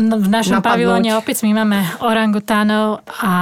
no, 0.00 0.16
V 0.18 0.28
našom 0.32 0.58
napadnúť. 0.58 0.72
pavilóne 0.72 1.10
opic 1.14 1.38
my 1.44 1.52
máme 1.62 1.78
orangutánov 2.00 3.04
a 3.20 3.32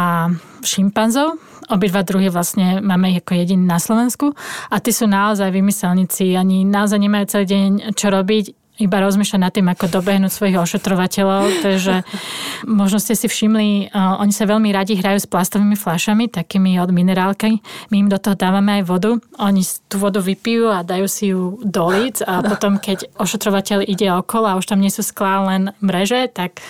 šimpanzov. 0.66 1.38
Obidva 1.70 2.02
druhy 2.02 2.26
vlastne 2.34 2.82
máme 2.82 3.14
ako 3.22 3.38
jediný 3.38 3.62
na 3.62 3.78
Slovensku 3.78 4.34
a 4.74 4.76
tí 4.82 4.90
sú 4.90 5.06
naozaj 5.06 5.54
vymyselníci, 5.54 6.34
ani 6.34 6.66
naozaj 6.66 6.98
nemajú 6.98 7.24
celý 7.30 7.46
deň 7.46 7.70
čo 7.94 8.10
robiť, 8.10 8.59
iba 8.80 8.96
rozmýšľať 9.04 9.40
nad 9.40 9.52
tým, 9.52 9.68
ako 9.68 10.00
dobehnúť 10.00 10.32
svojich 10.32 10.56
ošetrovateľov. 10.56 11.62
Takže 11.62 11.94
možno 12.80 12.98
ste 12.98 13.12
si 13.14 13.28
všimli, 13.28 13.92
uh, 13.92 14.18
oni 14.18 14.32
sa 14.32 14.48
veľmi 14.48 14.72
radi 14.72 14.96
hrajú 14.96 15.20
s 15.20 15.28
plastovými 15.28 15.76
fľašami, 15.76 16.32
takými 16.32 16.80
od 16.80 16.90
minerálky. 16.90 17.60
My 17.92 17.96
im 18.00 18.08
do 18.08 18.16
toho 18.16 18.34
dávame 18.34 18.80
aj 18.80 18.88
vodu. 18.88 19.10
Oni 19.36 19.62
tú 19.86 20.00
vodu 20.00 20.24
vypijú 20.24 20.72
a 20.72 20.80
dajú 20.80 21.06
si 21.06 21.36
ju 21.36 21.60
do 21.60 21.84
líc 21.92 22.24
a 22.24 22.40
potom, 22.40 22.80
keď 22.80 23.12
ošetrovateľ 23.20 23.84
ide 23.84 24.08
okolo 24.10 24.48
a 24.48 24.58
už 24.58 24.72
tam 24.72 24.80
nie 24.80 24.90
sú 24.90 25.04
sklá 25.04 25.44
len 25.44 25.76
mreže, 25.84 26.32
tak 26.32 26.64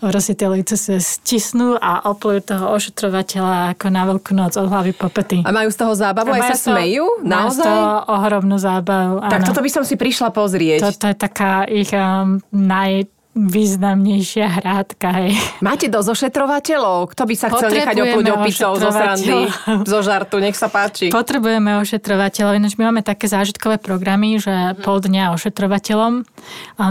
proste 0.00 0.34
tie 0.34 0.48
lice 0.50 0.74
sa 0.74 0.96
stisnú 0.98 1.78
a 1.78 2.06
oplujú 2.10 2.54
toho 2.54 2.74
ošetrovateľa 2.74 3.76
ako 3.76 3.86
na 3.90 4.02
veľkú 4.08 4.32
noc 4.34 4.54
od 4.58 4.66
hlavy 4.68 4.92
po 4.94 5.08
pety. 5.08 5.42
A 5.46 5.50
majú 5.54 5.68
z 5.70 5.78
toho 5.78 5.92
zábavu? 5.94 6.30
Aj 6.34 6.54
sa 6.54 6.58
smejú? 6.58 7.22
Naozaj? 7.22 7.30
Majú 7.30 7.50
z 7.50 7.58
toho 7.60 7.86
ohromnú 8.10 8.56
zábavu. 8.60 9.14
Tak 9.24 9.40
áno. 9.42 9.46
toto 9.50 9.60
by 9.62 9.70
som 9.70 9.84
si 9.86 9.94
prišla 9.94 10.28
pozrieť. 10.34 10.80
Toto 10.82 11.06
je 11.10 11.16
taká 11.16 11.64
ich 11.70 11.90
um, 11.94 12.42
naj 12.50 13.08
významnejšia 13.34 14.46
hrádka. 14.62 15.08
Hej. 15.20 15.34
Máte 15.58 15.90
dosť 15.90 16.08
ošetrovateľov? 16.14 17.10
Kto 17.10 17.22
by 17.26 17.34
sa 17.34 17.46
chcel 17.50 17.70
nechať 17.74 17.96
opúť 17.98 18.26
opicou 18.30 18.72
zo 18.78 18.88
srandy, 18.94 19.50
zo 19.82 19.98
žartu? 20.06 20.38
Nech 20.38 20.54
sa 20.54 20.70
páči. 20.70 21.10
Potrebujeme 21.10 21.82
ošetrovateľov. 21.82 22.62
Ináč 22.62 22.78
my 22.78 22.94
máme 22.94 23.02
také 23.02 23.26
zážitkové 23.26 23.82
programy, 23.82 24.38
že 24.38 24.78
pol 24.86 25.02
dňa 25.02 25.34
ošetrovateľom. 25.34 26.22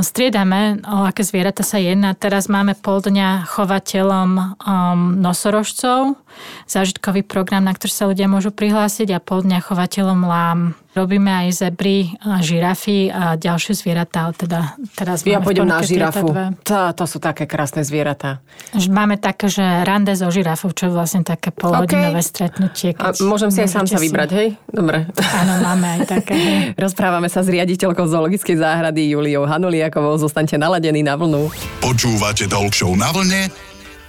Striedame, 0.04 0.84
o 0.84 1.08
aké 1.08 1.24
zvieratá 1.24 1.64
sa 1.64 1.80
jedná. 1.80 2.12
Teraz 2.12 2.52
máme 2.52 2.76
pol 2.76 3.00
dňa 3.00 3.48
chovateľom 3.48 4.30
um, 4.36 5.16
nosorožcov. 5.24 6.20
Zážitkový 6.68 7.24
program, 7.24 7.64
na 7.64 7.72
ktorý 7.72 7.92
sa 7.96 8.06
ľudia 8.12 8.28
môžu 8.28 8.52
prihlásiť 8.52 9.16
a 9.16 9.24
pol 9.24 9.48
dňa 9.48 9.64
chovateľom 9.64 10.20
lám. 10.28 10.60
Robíme 10.94 11.30
aj 11.34 11.48
zebry, 11.58 12.14
žirafy 12.22 13.10
a 13.10 13.34
ďalšie 13.34 13.74
zvieratá. 13.74 14.30
Teda, 14.38 14.78
teraz 14.94 15.26
ja 15.26 15.42
pôjdem 15.42 15.66
na 15.66 15.82
žirafu. 15.82 16.30
To, 16.62 16.78
to 16.94 17.06
sú 17.10 17.18
také 17.18 17.50
krásne 17.50 17.82
zvieratá. 17.82 18.46
Máme 18.78 19.18
také, 19.18 19.50
že 19.50 19.66
rande 19.82 20.14
so 20.14 20.30
žirafou, 20.30 20.70
čo 20.70 20.90
je 20.90 20.92
vlastne 20.94 21.26
také 21.26 21.50
polhodinové 21.50 22.22
okay. 22.22 22.30
stretnutie. 22.30 22.90
A 23.02 23.10
môžem 23.26 23.50
si 23.50 23.66
aj 23.66 23.70
sám 23.74 23.86
sa 23.90 23.98
vybrať, 23.98 24.30
hej? 24.38 24.48
Dobre. 24.70 25.10
Áno, 25.18 25.54
máme 25.66 25.98
aj 25.98 26.00
také. 26.06 26.34
Hej. 26.38 26.58
Rozprávame 26.86 27.26
sa 27.26 27.42
s 27.42 27.50
riaditeľkou 27.50 28.06
zoologickej 28.06 28.62
záhrady 28.62 29.18
Juliou 29.18 29.50
Hanuliakovou. 29.50 30.14
Zostaňte 30.22 30.62
naladení 30.62 31.02
na 31.02 31.18
vlnu. 31.18 31.50
Počúvate 31.82 32.46
Talk 32.46 32.74
na 32.94 33.10
vlne 33.10 33.50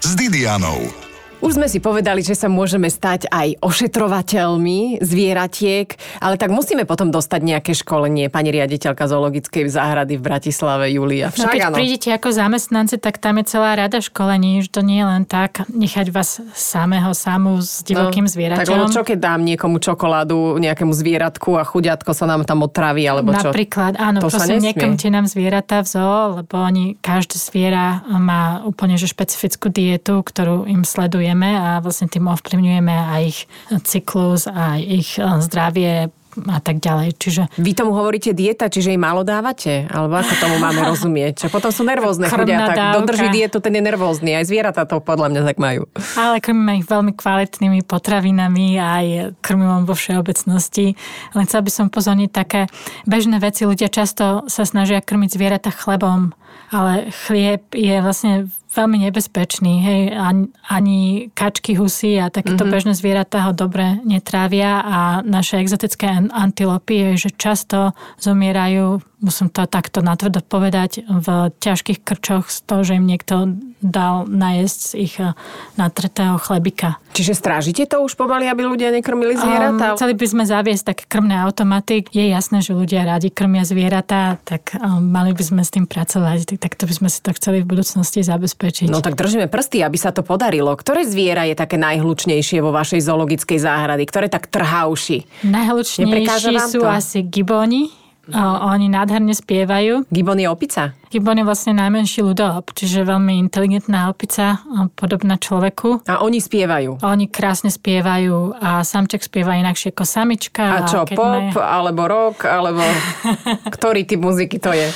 s 0.05 0.13
Didianou. 0.13 1.04
Už 1.45 1.61
sme 1.61 1.69
si 1.69 1.77
povedali, 1.77 2.25
že 2.25 2.33
sa 2.33 2.49
môžeme 2.49 2.89
stať 2.89 3.29
aj 3.29 3.61
ošetrovateľmi 3.61 5.05
zvieratiek, 5.05 5.93
ale 6.25 6.41
tak 6.41 6.49
musíme 6.49 6.89
potom 6.89 7.13
dostať 7.13 7.41
nejaké 7.45 7.77
školenie, 7.77 8.33
pani 8.33 8.49
riaditeľka 8.49 9.05
zoologickej 9.05 9.69
záhrady 9.69 10.17
v 10.17 10.25
Bratislave, 10.25 10.89
Julia. 10.89 11.29
Však, 11.29 11.45
no 11.45 11.53
keď 11.53 11.63
áno. 11.69 11.77
prídete 11.77 12.09
ako 12.17 12.33
zamestnanci, 12.33 12.97
tak 12.97 13.21
tam 13.21 13.45
je 13.45 13.53
celá 13.53 13.77
rada 13.77 14.01
školení, 14.01 14.65
že 14.65 14.73
to 14.73 14.81
nie 14.81 15.05
je 15.05 15.07
len 15.07 15.23
tak 15.29 15.69
nechať 15.69 16.17
vás 16.17 16.41
samého 16.57 17.13
samu 17.13 17.61
s 17.61 17.85
divokým 17.85 18.25
no, 18.25 18.33
zvieraťom. 18.33 18.65
Tak 18.65 18.97
čo 18.97 19.05
keď 19.05 19.19
dám 19.21 19.45
niekomu 19.45 19.85
čokoládu, 19.85 20.57
nejakému 20.57 20.97
zvieratku 20.97 21.61
a 21.61 21.69
chuďatko 21.69 22.17
sa 22.17 22.25
nám 22.25 22.49
tam 22.49 22.65
otraví, 22.65 23.05
alebo 23.05 23.37
čo? 23.37 23.53
Napríklad, 23.53 24.01
áno, 24.01 24.25
to 24.25 24.33
prosím, 24.33 24.65
nekomte 24.65 25.13
nám 25.13 25.29
zvieratá 25.29 25.85
v 25.85 25.93
zoo, 25.93 26.41
lebo 26.41 26.57
oni, 26.57 26.97
každé 27.05 27.37
zviera 27.37 28.01
má 28.09 28.65
úplne 28.65 28.97
že 28.97 29.13
špecifickú 29.13 29.69
dietu, 29.69 30.25
ktorú 30.25 30.65
im 30.65 30.89
sleduje 30.89 31.34
ovplyvňujeme 31.35 31.51
a 31.59 31.83
vlastne 31.83 32.07
tým 32.07 32.31
ovplyvňujeme 32.31 32.95
aj 32.95 33.23
ich 33.27 33.41
cyklus, 33.85 34.47
aj 34.47 34.79
ich 34.81 35.11
eh, 35.19 35.27
zdravie, 35.43 35.95
a 36.35 36.59
tak 36.59 36.83
ďalej. 36.83 37.15
Čiže... 37.15 37.43
Vy 37.63 37.79
tomu 37.79 37.95
hovoríte 37.95 38.35
dieta, 38.35 38.67
čiže 38.67 38.91
jej 38.91 38.99
málo 38.99 39.23
dávate? 39.23 39.87
Alebo 39.87 40.19
ako 40.19 40.35
tomu 40.35 40.59
máme 40.59 40.83
rozumieť? 40.91 41.47
Čo 41.47 41.49
potom 41.55 41.71
sú 41.71 41.87
nervózne 41.87 42.27
chodia, 42.27 42.67
tak 42.67 42.75
dávka. 42.75 42.99
dodrží 42.99 43.31
dietu, 43.31 43.63
ten 43.63 43.71
je 43.71 43.83
nervózny. 43.87 44.35
Aj 44.35 44.43
zvieratá 44.43 44.83
to 44.83 44.99
podľa 44.99 45.31
mňa 45.31 45.41
tak 45.47 45.63
majú. 45.63 45.87
Ale 46.19 46.43
krmíme 46.43 46.83
ich 46.83 46.91
veľmi 46.91 47.15
kvalitnými 47.15 47.87
potravinami 47.87 48.83
aj 48.83 49.07
krmivom 49.47 49.87
vo 49.87 49.95
všeobecnosti. 49.95 50.99
Len 51.39 51.45
chcel 51.47 51.63
by 51.63 51.71
som 51.71 51.87
pozorniť 51.87 52.31
také 52.35 52.67
bežné 53.07 53.39
veci. 53.39 53.63
Ľudia 53.63 53.87
často 53.87 54.43
sa 54.51 54.67
snažia 54.67 54.99
krmiť 54.99 55.39
zvieratá 55.39 55.71
chlebom, 55.71 56.35
ale 56.75 57.15
chlieb 57.31 57.63
je 57.71 57.95
vlastne 58.03 58.51
veľmi 58.75 59.07
nebezpečný. 59.07 59.75
Hej, 59.81 60.03
ani, 60.19 60.45
ani 60.67 61.01
kačky, 61.31 61.79
husy 61.79 62.19
a 62.19 62.29
takéto 62.29 62.67
mm-hmm. 62.67 62.75
bežné 62.75 62.93
zvieratá 62.99 63.47
ho 63.47 63.53
dobre 63.55 64.03
netrávia 64.03 64.83
a 64.83 64.99
naše 65.23 65.63
exotické 65.63 66.11
antilopy, 66.35 67.15
že 67.15 67.31
často 67.39 67.95
zomierajú 68.19 68.99
musím 69.21 69.51
to 69.51 69.67
takto 69.67 70.03
natvrdo 70.03 70.43
povedať, 70.43 71.05
v 71.07 71.53
ťažkých 71.61 72.03
krčoch 72.03 72.51
z 72.51 72.59
toho, 72.67 72.83
že 72.83 72.99
im 72.99 73.07
niekto 73.07 73.55
dal 73.85 74.25
najesť 74.25 74.79
z 74.81 74.91
ich 74.97 75.15
eh, 75.21 75.37
natretého 75.77 76.41
chlebika. 76.41 76.97
Čiže 77.13 77.37
strážite 77.37 77.85
to 77.85 78.01
už 78.01 78.17
pomaly, 78.17 78.49
aby 78.49 78.65
ľudia 78.65 78.91
nekrmili 78.91 79.37
zvieratá? 79.37 79.93
Um, 79.93 79.97
chceli 80.01 80.17
by 80.17 80.27
sme 80.27 80.45
zaviesť 80.49 80.85
také 80.97 81.05
krmné 81.07 81.37
automaty. 81.45 82.09
Je 82.11 82.27
jasné, 82.33 82.65
že 82.65 82.73
ľudia 82.73 83.05
rádi 83.05 83.29
krmia 83.29 83.63
zvieratá, 83.63 84.41
tak 84.43 84.75
um, 84.81 85.05
mali 85.05 85.37
by 85.37 85.45
sme 85.45 85.63
s 85.63 85.71
tým 85.71 85.85
pracovať. 85.85 86.57
Tak 86.57 86.75
to 86.81 86.89
by 86.89 86.95
sme 86.97 87.09
si 87.13 87.21
to 87.21 87.31
chceli 87.37 87.61
v 87.63 87.69
budúcnosti 87.69 88.25
zabezpečiť. 88.25 88.89
No 88.89 89.05
tak 89.05 89.21
držíme 89.21 89.47
prsty, 89.53 89.85
aby 89.85 90.01
sa 90.01 90.11
to 90.11 90.25
podarilo. 90.25 90.73
Ktoré 90.75 91.05
zviera 91.05 91.45
je 91.45 91.55
také 91.55 91.77
najhlučnejšie 91.77 92.65
vo 92.65 92.73
vašej 92.73 93.05
zoologickej 93.05 93.61
záhrady? 93.61 94.09
Ktoré 94.09 94.27
tak 94.33 94.49
trhá 94.49 94.89
uši? 94.89 95.29
Najhlučnejší 95.45 96.57
sú 96.73 96.83
to? 96.83 96.89
asi 96.89 97.21
gibóni 97.23 98.04
Oni 98.33 98.89
nádherne 98.89 99.37
spievajú. 99.37 100.09
Gibon 100.09 100.41
je 100.41 100.49
opica? 100.49 100.97
Gibon 101.13 101.37
je 101.37 101.45
vlastne 101.45 101.77
najmenší 101.77 102.25
ľudoop, 102.25 102.73
čiže 102.73 103.05
veľmi 103.05 103.37
inteligentná 103.37 104.09
opica, 104.09 104.65
podobná 104.97 105.37
človeku. 105.37 106.09
A 106.09 106.25
oni 106.25 106.41
spievajú? 106.41 107.05
A 107.05 107.13
oni 107.13 107.29
krásne 107.29 107.69
spievajú 107.69 108.57
a 108.57 108.81
samček 108.81 109.21
spieva 109.21 109.61
inakšie 109.61 109.93
ako 109.93 110.05
samička. 110.09 110.65
A 110.65 110.79
čo, 110.89 111.05
a 111.05 111.07
pop, 111.07 111.53
majú... 111.53 111.61
alebo 111.61 112.03
rock, 112.09 112.49
alebo 112.49 112.81
ktorý 113.77 114.09
typ 114.09 114.25
muziky 114.25 114.57
to 114.57 114.73
je? 114.73 114.89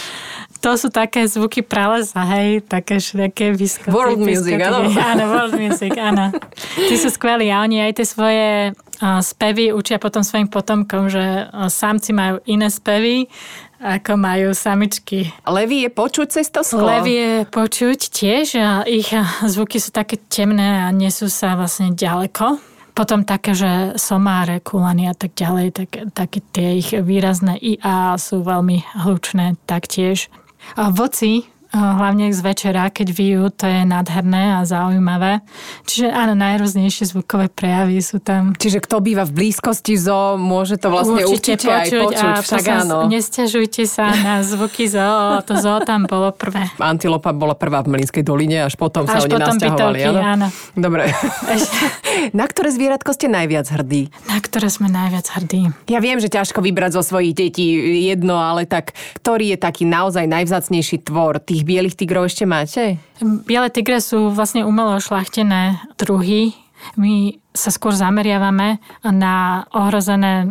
To 0.58 0.75
sú 0.75 0.90
také 0.90 1.23
zvuky 1.23 1.62
pralesa, 1.62 2.26
hej, 2.35 2.66
také 2.66 2.99
všelijaké 2.99 3.54
vyskoky. 3.54 3.94
World 3.94 4.18
music, 4.18 4.58
áno. 4.58 4.90
Áno, 5.14 5.23
world 5.30 5.54
music, 5.54 5.94
áno. 5.94 6.35
Tí 6.75 6.99
sú 6.99 7.14
skvelí 7.14 7.47
a 7.47 7.62
oni 7.62 7.78
aj 7.78 7.92
tie 7.94 8.06
svoje 8.08 8.47
spevy 9.00 9.71
učia 9.73 10.02
potom 10.02 10.26
svojim 10.26 10.50
potomkom, 10.50 11.07
že 11.07 11.47
samci 11.71 12.11
majú 12.11 12.43
iné 12.47 12.67
spevy 12.69 13.31
ako 13.78 14.19
majú 14.19 14.50
samičky. 14.55 15.31
Levy 15.47 15.87
je 15.87 15.90
počuť 15.95 16.26
cez 16.35 16.50
to 16.50 16.67
sklo? 16.67 16.83
Levy 16.83 17.14
je 17.14 17.33
počuť 17.47 17.99
tiež 18.11 18.47
a 18.59 18.83
ich 18.83 19.14
zvuky 19.47 19.78
sú 19.78 19.95
také 19.95 20.19
temné 20.19 20.83
a 20.83 20.90
nesú 20.90 21.31
sa 21.31 21.55
vlastne 21.55 21.95
ďaleko. 21.95 22.59
Potom 22.99 23.23
také, 23.23 23.55
že 23.55 23.95
somáre, 23.95 24.59
kulany 24.59 25.07
a 25.07 25.14
tak 25.14 25.38
ďalej, 25.38 25.67
tak, 25.71 25.90
také 26.11 26.43
tie 26.50 26.83
ich 26.83 26.90
výrazné 26.90 27.55
IA 27.62 28.19
sú 28.19 28.43
veľmi 28.43 28.83
hlučné 29.07 29.55
taktiež. 29.71 30.26
A 30.75 30.90
voci 30.90 31.47
hlavne 31.78 32.30
z 32.35 32.40
večera, 32.42 32.90
keď 32.90 33.08
vyjú, 33.14 33.42
to 33.54 33.64
je 33.64 33.87
nádherné 33.87 34.58
a 34.58 34.66
zaujímavé. 34.66 35.40
Čiže 35.87 36.11
áno, 36.11 36.35
najrôznejšie 36.35 37.14
zvukové 37.14 37.49
prejavy 37.49 38.02
sú 38.02 38.18
tam. 38.18 38.52
Čiže 38.58 38.82
kto 38.82 39.00
býva 39.00 39.25
v 39.25 39.32
blízkosti 39.32 39.94
zo, 39.97 40.37
môže 40.37 40.76
to 40.76 40.90
vlastne 40.90 41.25
určite, 41.25 41.64
určite 41.64 41.70
počuť, 41.70 41.94
aj 41.94 42.04
počuť. 42.04 42.32
A 42.35 42.42
však 42.42 42.64
áno. 42.85 42.99
Nestiažujte 43.06 43.82
sa 43.87 44.11
na 44.11 44.35
zvuky 44.42 44.90
zo, 44.90 45.40
to 45.47 45.54
zo 45.58 45.80
tam 45.87 46.04
bolo 46.11 46.35
prvé. 46.35 46.68
Antilopa 46.82 47.30
bola 47.30 47.54
prvá 47.54 47.87
v 47.87 47.94
Mlinskej 47.94 48.26
doline, 48.26 48.66
až 48.66 48.75
potom 48.75 49.06
až 49.06 49.14
sa 49.14 49.18
oni 49.25 49.32
potom 49.35 49.56
nasťahovali. 49.56 49.99
Bytovky, 49.99 50.11
áno? 50.11 50.20
áno. 50.20 50.47
Dobre. 50.75 51.02
na 52.38 52.44
ktoré 52.49 52.68
zvieratko 52.75 53.11
ste 53.14 53.30
najviac 53.30 53.66
hrdí? 53.70 54.11
Na 54.26 54.38
ktoré 54.42 54.68
sme 54.73 54.88
najviac 54.90 55.26
hrdí? 55.38 55.70
Ja 55.87 56.02
viem, 56.02 56.18
že 56.18 56.32
ťažko 56.32 56.64
vybrať 56.64 56.99
zo 56.99 57.02
svojich 57.04 57.32
detí 57.37 57.66
jedno, 58.08 58.40
ale 58.40 58.64
tak 58.64 58.97
ktorý 59.20 59.54
je 59.54 59.58
taký 59.61 59.85
naozaj 59.87 60.25
najvzácnejší 60.26 61.04
tvor? 61.04 61.38
Tých 61.38 61.62
bielých 61.68 62.00
tigrov 62.00 62.32
ešte 62.32 62.48
máte? 62.48 62.96
Biele 63.20 63.68
tigre 63.68 64.00
sú 64.00 64.32
vlastne 64.32 64.64
umelo 64.64 64.96
šlachtené 64.96 65.76
druhy. 66.00 66.56
My 66.96 67.37
sa 67.52 67.75
skôr 67.75 67.92
zameriavame 67.92 68.78
na 69.02 69.66
ohrozené 69.75 70.46
e, 70.46 70.48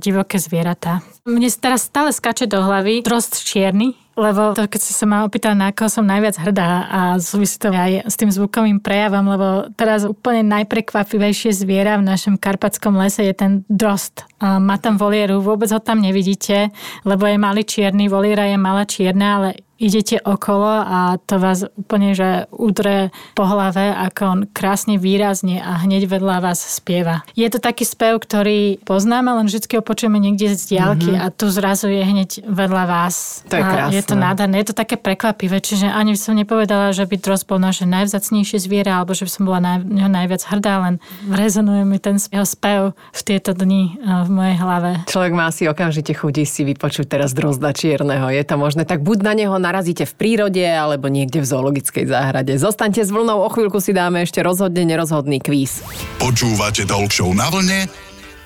divoké 0.00 0.40
zvieratá. 0.40 1.04
Mne 1.28 1.52
teraz 1.52 1.84
stále 1.84 2.10
skače 2.16 2.48
do 2.48 2.64
hlavy 2.64 3.04
drost 3.04 3.44
čierny, 3.44 3.92
lebo 4.16 4.56
to, 4.56 4.64
keď 4.64 4.80
si 4.80 4.96
sa 4.96 5.04
ma 5.04 5.28
opýtal, 5.28 5.52
na 5.52 5.76
koho 5.76 5.92
som 5.92 6.08
najviac 6.08 6.40
hrdá 6.40 6.88
a 6.88 7.00
súvisí 7.20 7.60
to 7.60 7.68
aj 7.68 8.08
s 8.08 8.16
tým 8.16 8.32
zvukovým 8.32 8.80
prejavom, 8.80 9.28
lebo 9.28 9.46
teraz 9.76 10.08
úplne 10.08 10.40
najprekvapivejšie 10.48 11.52
zviera 11.52 12.00
v 12.00 12.08
našom 12.08 12.40
karpatskom 12.40 12.96
lese 12.96 13.28
je 13.28 13.36
ten 13.36 13.52
drost. 13.68 14.24
Má 14.40 14.80
tam 14.80 14.96
volieru, 14.96 15.44
vôbec 15.44 15.68
ho 15.68 15.80
tam 15.84 16.00
nevidíte, 16.00 16.72
lebo 17.04 17.28
je 17.28 17.36
malý 17.36 17.68
čierny, 17.68 18.08
voliera 18.08 18.48
je 18.48 18.56
malá 18.56 18.88
čierna, 18.88 19.28
ale 19.36 19.65
idete 19.76 20.20
okolo 20.20 20.68
a 20.82 20.98
to 21.24 21.36
vás 21.36 21.68
úplne, 21.76 22.16
že 22.16 22.48
udre 22.52 23.12
po 23.36 23.44
hlave, 23.44 23.92
ako 23.92 24.22
on 24.24 24.40
krásne 24.50 24.96
výrazne 24.96 25.60
a 25.60 25.80
hneď 25.84 26.08
vedľa 26.08 26.40
vás 26.40 26.60
spieva. 26.60 27.22
Je 27.36 27.46
to 27.52 27.60
taký 27.60 27.84
spev, 27.84 28.20
ktorý 28.20 28.80
poznáme, 28.82 29.28
len 29.36 29.46
vždy 29.46 29.78
ho 29.78 29.84
počujeme 29.84 30.16
niekde 30.16 30.56
z 30.56 30.76
diálky 30.76 31.12
mm-hmm. 31.12 31.24
a 31.28 31.34
tu 31.34 31.52
zrazu 31.52 31.92
je 31.92 32.02
hneď 32.02 32.30
vedľa 32.48 32.84
vás. 32.88 33.44
To 33.52 33.56
je 33.60 33.64
krásne. 33.64 33.94
je 33.96 34.02
to 34.04 34.14
nádherné, 34.16 34.56
je 34.64 34.68
to 34.72 34.76
také 34.76 34.96
prekvapivé, 34.96 35.60
čiže 35.60 35.88
ani 35.88 36.16
som 36.16 36.32
nepovedala, 36.32 36.96
že 36.96 37.04
by 37.04 37.16
dros 37.20 37.44
bol 37.44 37.60
naše 37.60 37.84
najvzacnejšie 37.84 38.58
zviera, 38.62 39.00
alebo 39.00 39.12
že 39.12 39.28
by 39.28 39.30
som 39.30 39.42
bola 39.44 39.60
na 39.60 39.74
neho 39.80 40.10
najviac 40.10 40.42
hrdá, 40.48 40.74
len 40.88 40.94
rezonuje 41.28 41.84
mi 41.84 41.98
ten 42.00 42.16
jeho 42.16 42.48
spev 42.48 42.80
v 43.12 43.20
tieto 43.22 43.52
dni 43.52 44.00
eh, 44.00 44.24
v 44.24 44.28
mojej 44.32 44.56
hlave. 44.56 44.90
Človek 45.06 45.32
má 45.36 45.48
si 45.52 45.68
okamžite 45.68 46.16
chudí 46.16 46.48
si 46.48 46.64
vypočuť 46.64 47.06
teraz 47.06 47.36
drozda 47.36 47.76
čierneho. 47.76 48.32
Je 48.32 48.42
to 48.46 48.56
možné? 48.56 48.88
Tak 48.88 49.04
buď 49.04 49.18
na 49.22 49.32
neho 49.36 49.56
narazíte 49.66 50.06
v 50.06 50.14
prírode 50.14 50.62
alebo 50.62 51.10
niekde 51.10 51.42
v 51.42 51.46
zoologickej 51.50 52.06
záhrade. 52.06 52.54
Zostaňte 52.54 53.02
s 53.02 53.10
vlnou, 53.10 53.42
o 53.42 53.50
chvíľku 53.50 53.82
si 53.82 53.90
dáme 53.90 54.22
ešte 54.22 54.38
rozhodne 54.46 54.86
nerozhodný 54.86 55.42
kvíz. 55.42 55.82
Počúvate 56.22 56.86
Talk 56.86 57.10
na 57.34 57.50
vlne 57.50 57.90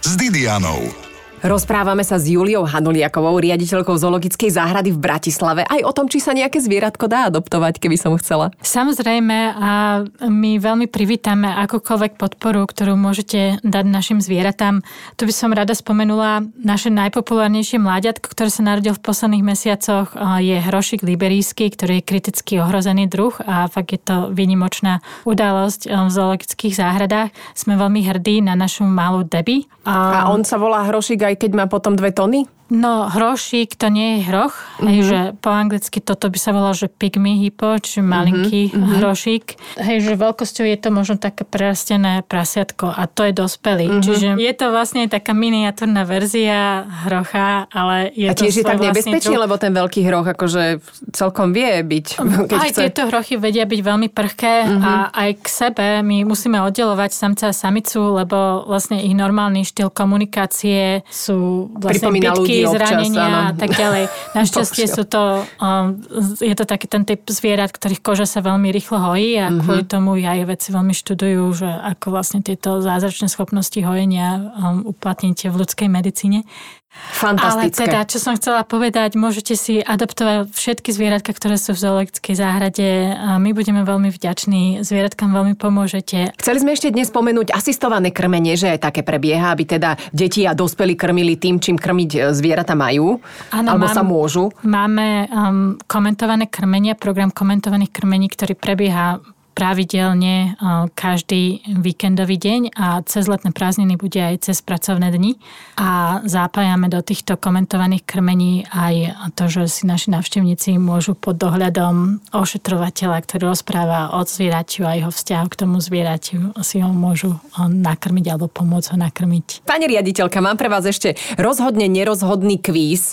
s 0.01 0.11
Didianou. 0.17 1.10
Rozprávame 1.41 2.05
sa 2.05 2.21
s 2.21 2.29
Juliou 2.29 2.69
Hanuliakovou, 2.69 3.41
riaditeľkou 3.41 3.97
zoologickej 3.97 4.53
záhrady 4.53 4.93
v 4.93 5.01
Bratislave, 5.01 5.65
aj 5.65 5.81
o 5.89 5.93
tom, 5.97 6.05
či 6.05 6.21
sa 6.21 6.37
nejaké 6.37 6.61
zvieratko 6.61 7.09
dá 7.09 7.33
adoptovať, 7.33 7.81
keby 7.81 7.97
som 7.97 8.13
chcela. 8.21 8.53
Samozrejme 8.61 9.57
a 9.57 10.05
my 10.21 10.61
veľmi 10.61 10.85
privítame 10.93 11.49
akúkoľvek 11.49 12.21
podporu, 12.21 12.69
ktorú 12.69 12.93
môžete 12.93 13.57
dať 13.65 13.85
našim 13.89 14.21
zvieratám. 14.21 14.85
Tu 15.17 15.25
by 15.25 15.33
som 15.33 15.57
rada 15.57 15.73
spomenula 15.73 16.45
naše 16.61 16.93
najpopulárnejšie 16.93 17.81
mláďatko, 17.81 18.29
ktoré 18.29 18.53
sa 18.53 18.61
narodil 18.61 18.93
v 18.93 19.01
posledných 19.01 19.41
mesiacoch, 19.41 20.13
je 20.45 20.61
hrošik 20.61 21.01
liberijský, 21.01 21.73
ktorý 21.73 22.05
je 22.05 22.09
kriticky 22.09 22.61
ohrozený 22.61 23.09
druh 23.09 23.33
a 23.49 23.65
fakt 23.73 23.97
je 23.97 24.01
to 24.05 24.29
výnimočná 24.29 25.01
udalosť 25.25 25.89
v 25.89 26.11
zoologických 26.13 26.77
záhradách. 26.77 27.33
Sme 27.57 27.81
veľmi 27.81 28.05
hrdí 28.05 28.45
na 28.45 28.53
našu 28.53 28.85
malú 28.85 29.25
Debbie. 29.25 29.65
A, 29.89 30.29
a 30.29 30.29
on 30.29 30.45
sa 30.45 30.61
volá 30.61 30.85
hrošik 30.85 31.25
aj 31.25 31.30
keď 31.35 31.51
má 31.55 31.65
potom 31.67 31.99
dve 31.99 32.15
tony? 32.15 32.47
No, 32.71 33.11
hrošík 33.11 33.75
to 33.75 33.91
nie 33.91 34.23
je 34.23 34.31
hroch, 34.31 34.55
mm-hmm. 34.55 34.87
hej, 34.87 34.99
že 35.03 35.19
po 35.43 35.51
anglicky 35.51 35.99
toto 35.99 36.31
by 36.31 36.39
sa 36.39 36.55
volalo, 36.55 36.71
že 36.71 36.87
pygmy 36.87 37.43
hippo, 37.43 37.75
čiže 37.83 37.99
malinký 37.99 38.71
mm-hmm. 38.71 39.03
hrošík. 39.03 39.45
Hej, 39.83 40.07
že 40.07 40.15
veľkosťou 40.15 40.65
je 40.71 40.79
to 40.79 40.89
možno 40.95 41.19
také 41.19 41.43
prerastené 41.43 42.23
prasiatko 42.31 42.95
a 42.95 43.11
to 43.11 43.27
je 43.27 43.35
dospelý. 43.35 43.91
Mm-hmm. 43.91 44.05
Čiže 44.07 44.29
je 44.39 44.53
to 44.55 44.67
vlastne 44.71 45.11
taká 45.11 45.35
miniatúrna 45.35 46.07
verzia 46.07 46.87
hrocha, 47.11 47.67
ale 47.75 48.15
je 48.15 48.31
a 48.31 48.39
to 48.39 48.47
tiež 48.47 48.63
je 48.63 48.65
tak 48.65 48.79
nebezpečný, 48.79 49.35
lebo 49.35 49.59
ten 49.59 49.75
veľký 49.75 50.07
hroch 50.07 50.31
akože 50.31 50.79
celkom 51.11 51.51
vie 51.51 51.83
byť. 51.83 52.07
Keď 52.55 52.55
aj 52.55 52.71
chce. 52.71 52.81
tieto 52.87 53.03
hrochy 53.11 53.35
vedia 53.35 53.67
byť 53.67 53.81
veľmi 53.83 54.09
prhké 54.15 54.55
mm-hmm. 54.71 54.83
a 54.87 54.93
aj 55.11 55.31
k 55.43 55.47
sebe 55.51 55.87
my 56.07 56.23
musíme 56.23 56.63
oddelovať 56.63 57.11
samca 57.19 57.51
a 57.51 57.55
samicu, 57.55 58.15
lebo 58.15 58.63
vlastne 58.71 59.03
ich 59.03 59.19
normálny 59.19 59.67
štýl 59.67 59.91
komunikácie 59.91 61.03
sú 61.11 61.67
vlastne 61.75 62.15
bitky, 62.15 62.60
zranenia 62.69 63.29
občas, 63.29 63.49
a 63.49 63.53
tak 63.57 63.71
ďalej. 63.77 64.05
Našťastie 64.37 64.87
sú 64.91 65.03
to, 65.07 65.47
um, 65.63 65.97
je 66.41 66.55
to 66.57 66.65
taký 66.69 66.87
ten 66.91 67.09
typ 67.09 67.25
zvierat, 67.31 67.73
ktorých 67.73 68.03
koža 68.05 68.27
sa 68.29 68.45
veľmi 68.45 68.69
rýchlo 68.75 69.01
hojí 69.01 69.39
a 69.41 69.49
mm-hmm. 69.49 69.61
kvôli 69.65 69.85
tomu 69.87 70.11
aj 70.21 70.45
veci 70.51 70.69
veľmi 70.75 70.93
študujú, 70.93 71.43
že 71.55 71.69
ako 71.69 72.07
vlastne 72.13 72.41
tieto 72.45 72.83
zázračné 72.83 73.31
schopnosti 73.31 73.79
hojenia 73.81 74.53
um, 74.59 74.85
uplatníte 74.85 75.49
v 75.49 75.65
ľudskej 75.65 75.89
medicíne. 75.89 76.45
Fantastické. 76.91 77.87
Ale 77.87 77.87
teda, 77.87 78.01
čo 78.03 78.19
som 78.19 78.35
chcela 78.35 78.67
povedať, 78.67 79.15
môžete 79.15 79.55
si 79.55 79.79
adoptovať 79.79 80.51
všetky 80.51 80.91
zvieratka, 80.91 81.31
ktoré 81.31 81.55
sú 81.55 81.79
v 81.79 81.83
zoologickej 81.87 82.35
záhrade. 82.35 83.15
A 83.15 83.39
my 83.39 83.55
budeme 83.55 83.87
veľmi 83.87 84.11
vďační, 84.11 84.83
zvieratkám 84.83 85.31
veľmi 85.31 85.55
pomôžete. 85.55 86.35
Chceli 86.35 86.59
sme 86.59 86.75
ešte 86.75 86.91
dnes 86.91 87.07
spomenúť 87.07 87.55
asistované 87.55 88.11
krmenie, 88.11 88.59
že 88.59 88.75
aj 88.75 88.91
také 88.91 89.07
prebieha, 89.07 89.55
aby 89.55 89.65
teda 89.71 89.95
deti 90.11 90.43
a 90.45 90.53
dospelí 90.53 90.99
krmili 90.99 91.39
tým, 91.39 91.63
čím 91.63 91.79
krmiť 91.79 92.11
e, 92.11 92.19
zvieratá 92.35 92.75
majú, 92.75 93.23
ano, 93.55 93.69
alebo 93.71 93.87
mám, 93.87 93.95
sa 93.95 94.03
môžu. 94.03 94.51
Máme 94.67 95.31
um, 95.31 95.79
komentované 95.87 96.51
krmenie, 96.51 96.99
program 96.99 97.31
komentovaných 97.31 97.95
krmení, 97.95 98.27
ktorý 98.27 98.59
prebieha 98.59 99.23
pravidelne 99.61 100.57
každý 100.97 101.61
víkendový 101.69 102.41
deň 102.41 102.73
a 102.73 103.05
cez 103.05 103.29
letné 103.29 103.53
prázdniny 103.53 104.01
bude 104.01 104.17
aj 104.17 104.49
cez 104.49 104.65
pracovné 104.65 105.13
dni. 105.13 105.37
A 105.77 106.25
zapájame 106.25 106.89
do 106.89 107.05
týchto 107.05 107.37
komentovaných 107.37 108.09
krmení 108.09 108.65
aj 108.73 109.21
to, 109.37 109.53
že 109.53 109.69
si 109.69 109.83
naši 109.85 110.17
návštevníci 110.17 110.81
môžu 110.81 111.13
pod 111.13 111.37
dohľadom 111.37 112.25
ošetrovateľa, 112.33 113.21
ktorý 113.21 113.53
rozpráva 113.53 114.17
o 114.17 114.25
zvieratiu 114.25 114.89
a 114.89 114.97
jeho 114.97 115.13
vzťahu 115.13 115.47
k 115.53 115.59
tomu 115.61 115.77
zvieratiu, 115.77 116.57
si 116.65 116.81
ho 116.81 116.89
môžu 116.89 117.37
nakrmiť 117.61 118.33
alebo 118.33 118.49
pomôcť 118.49 118.97
ho 118.97 118.99
nakrmiť. 118.99 119.69
Pani 119.69 119.85
riaditeľka, 119.93 120.41
mám 120.41 120.57
pre 120.57 120.73
vás 120.73 120.89
ešte 120.89 121.21
rozhodne 121.37 121.85
nerozhodný 121.85 122.57
kvíz. 122.65 123.13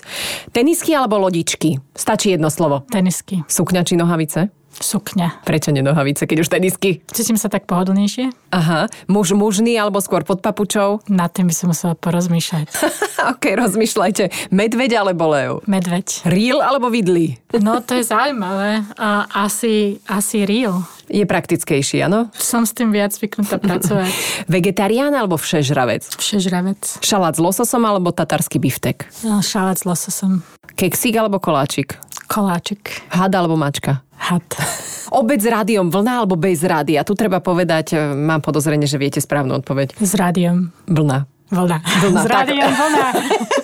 Tenisky 0.56 0.96
alebo 0.96 1.20
lodičky? 1.20 1.84
Stačí 1.92 2.32
jedno 2.32 2.48
slovo. 2.48 2.88
Tenisky. 2.88 3.44
Sukňa 3.52 3.84
či 3.84 4.00
nohavice? 4.00 4.48
Sukňa. 4.78 5.42
Prečo 5.42 5.74
nenohavice, 5.74 6.30
keď 6.30 6.38
už 6.46 6.50
tenisky? 6.54 7.02
Cítim 7.10 7.36
sa 7.36 7.50
tak 7.50 7.66
pohodlnejšie. 7.66 8.30
Aha. 8.54 8.88
Muž 9.10 9.34
mužný 9.34 9.74
alebo 9.76 9.98
skôr 10.00 10.22
pod 10.22 10.46
papučou? 10.46 11.02
Na 11.10 11.28
tým 11.28 11.50
by 11.50 11.56
som 11.56 11.74
musela 11.74 11.98
porozmýšľať. 11.98 12.66
ok, 13.34 13.44
rozmýšľajte. 13.58 14.54
Medveď 14.54 15.02
alebo 15.02 15.34
lev? 15.34 15.52
Medveď. 15.66 16.30
Real 16.30 16.62
alebo 16.62 16.94
vidli? 16.94 17.42
No, 17.58 17.82
to 17.82 17.98
je 17.98 18.06
zaujímavé. 18.06 18.86
Uh, 18.96 19.26
asi, 19.34 19.98
asi 20.06 20.46
real. 20.46 20.86
Je 21.08 21.24
praktickejší, 21.24 22.04
áno? 22.04 22.28
Som 22.36 22.68
s 22.68 22.76
tým 22.76 22.92
viac 22.92 23.16
zvyknutá 23.16 23.58
pracovať. 23.64 24.12
Vegetarián 24.46 25.16
alebo 25.16 25.40
všežravec? 25.40 26.20
Všežravec. 26.20 27.02
Šalát 27.02 27.34
s 27.34 27.42
lososom 27.42 27.84
alebo 27.88 28.14
tatarský 28.14 28.60
biftek? 28.60 29.08
No, 29.24 29.40
šalát 29.40 29.80
s 29.80 29.88
lososom. 29.88 30.44
Keksík 30.78 31.18
alebo 31.18 31.42
koláčik? 31.42 31.98
Koláčik. 32.28 33.08
Had 33.10 33.34
alebo 33.34 33.56
mačka? 33.56 34.04
Had. 34.20 34.44
Obec 35.20 35.40
s 35.40 35.48
rádiom, 35.48 35.88
vlna 35.88 36.24
alebo 36.24 36.36
bez 36.36 36.60
rádia? 36.68 37.08
Tu 37.08 37.16
treba 37.16 37.40
povedať, 37.40 37.96
e, 37.96 38.12
mám 38.12 38.44
podozrenie, 38.44 38.86
že 38.86 39.00
viete 39.00 39.24
správnu 39.24 39.64
odpoveď. 39.64 39.96
S 39.98 40.14
rádiom. 40.20 40.76
Vlna. 40.92 41.24
Vlna. 41.48 41.78
vlna 41.80 42.22
S 42.22 42.26
rádiom 42.28 42.72
vlna. 42.72 43.08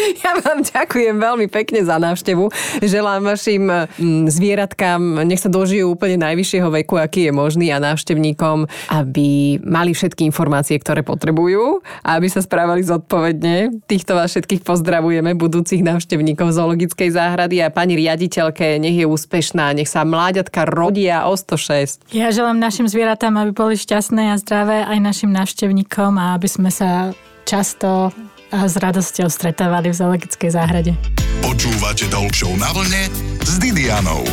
Ja 0.24 0.36
vám 0.36 0.64
ďakujem 0.64 1.16
veľmi 1.16 1.46
pekne 1.48 1.84
za 1.84 1.96
návštevu. 2.00 2.50
Želám 2.80 3.20
vašim 3.24 3.64
mm, 3.66 4.28
zvieratkám, 4.28 5.00
nech 5.24 5.40
sa 5.40 5.50
dožijú 5.52 5.94
úplne 5.94 6.20
najvyššieho 6.20 6.68
veku, 6.82 7.00
aký 7.00 7.28
je 7.28 7.32
možný 7.32 7.72
a 7.72 7.82
návštevníkom, 7.82 8.68
aby 8.92 9.60
mali 9.64 9.92
všetky 9.92 10.24
informácie, 10.28 10.76
ktoré 10.78 11.04
potrebujú 11.04 11.80
a 12.04 12.16
aby 12.20 12.28
sa 12.28 12.44
správali 12.44 12.84
zodpovedne. 12.84 13.84
Týchto 13.86 14.16
vás 14.16 14.32
všetkých 14.32 14.64
pozdravujeme, 14.64 15.36
budúcich 15.36 15.84
návštevníkov 15.84 16.52
zoologickej 16.54 17.10
záhrady 17.14 17.64
a 17.64 17.72
pani 17.72 17.96
riaditeľke, 17.96 18.80
nech 18.80 18.96
je 18.96 19.06
úspešná, 19.08 19.72
nech 19.76 19.88
sa 19.88 20.04
mláďatka 20.04 20.68
rodia 20.68 21.26
o 21.28 21.34
106. 21.36 22.12
Ja 22.14 22.32
želám 22.32 22.60
našim 22.60 22.86
zvieratám, 22.86 23.36
aby 23.40 23.52
boli 23.52 23.74
šťastné 23.76 24.34
a 24.34 24.40
zdravé, 24.40 24.84
aj 24.84 24.98
našim 25.00 25.30
návštevníkom 25.32 26.16
a 26.20 26.36
aby 26.36 26.48
sme 26.48 26.70
sa 26.72 27.12
často 27.44 28.14
a 28.50 28.66
s 28.66 28.74
radosťou 28.76 29.30
stretávali 29.30 29.90
v 29.90 29.96
zoologickej 29.96 30.50
záhrade. 30.50 30.92
Počúvate 31.40 32.10
Show 32.34 32.52
na 32.58 32.70
vlne 32.74 33.08
s 33.46 33.56
Didianou. 33.62 34.26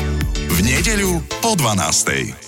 V 0.47 0.57
nedeľu 0.65 1.21
po 1.39 1.53
12. 1.55 2.46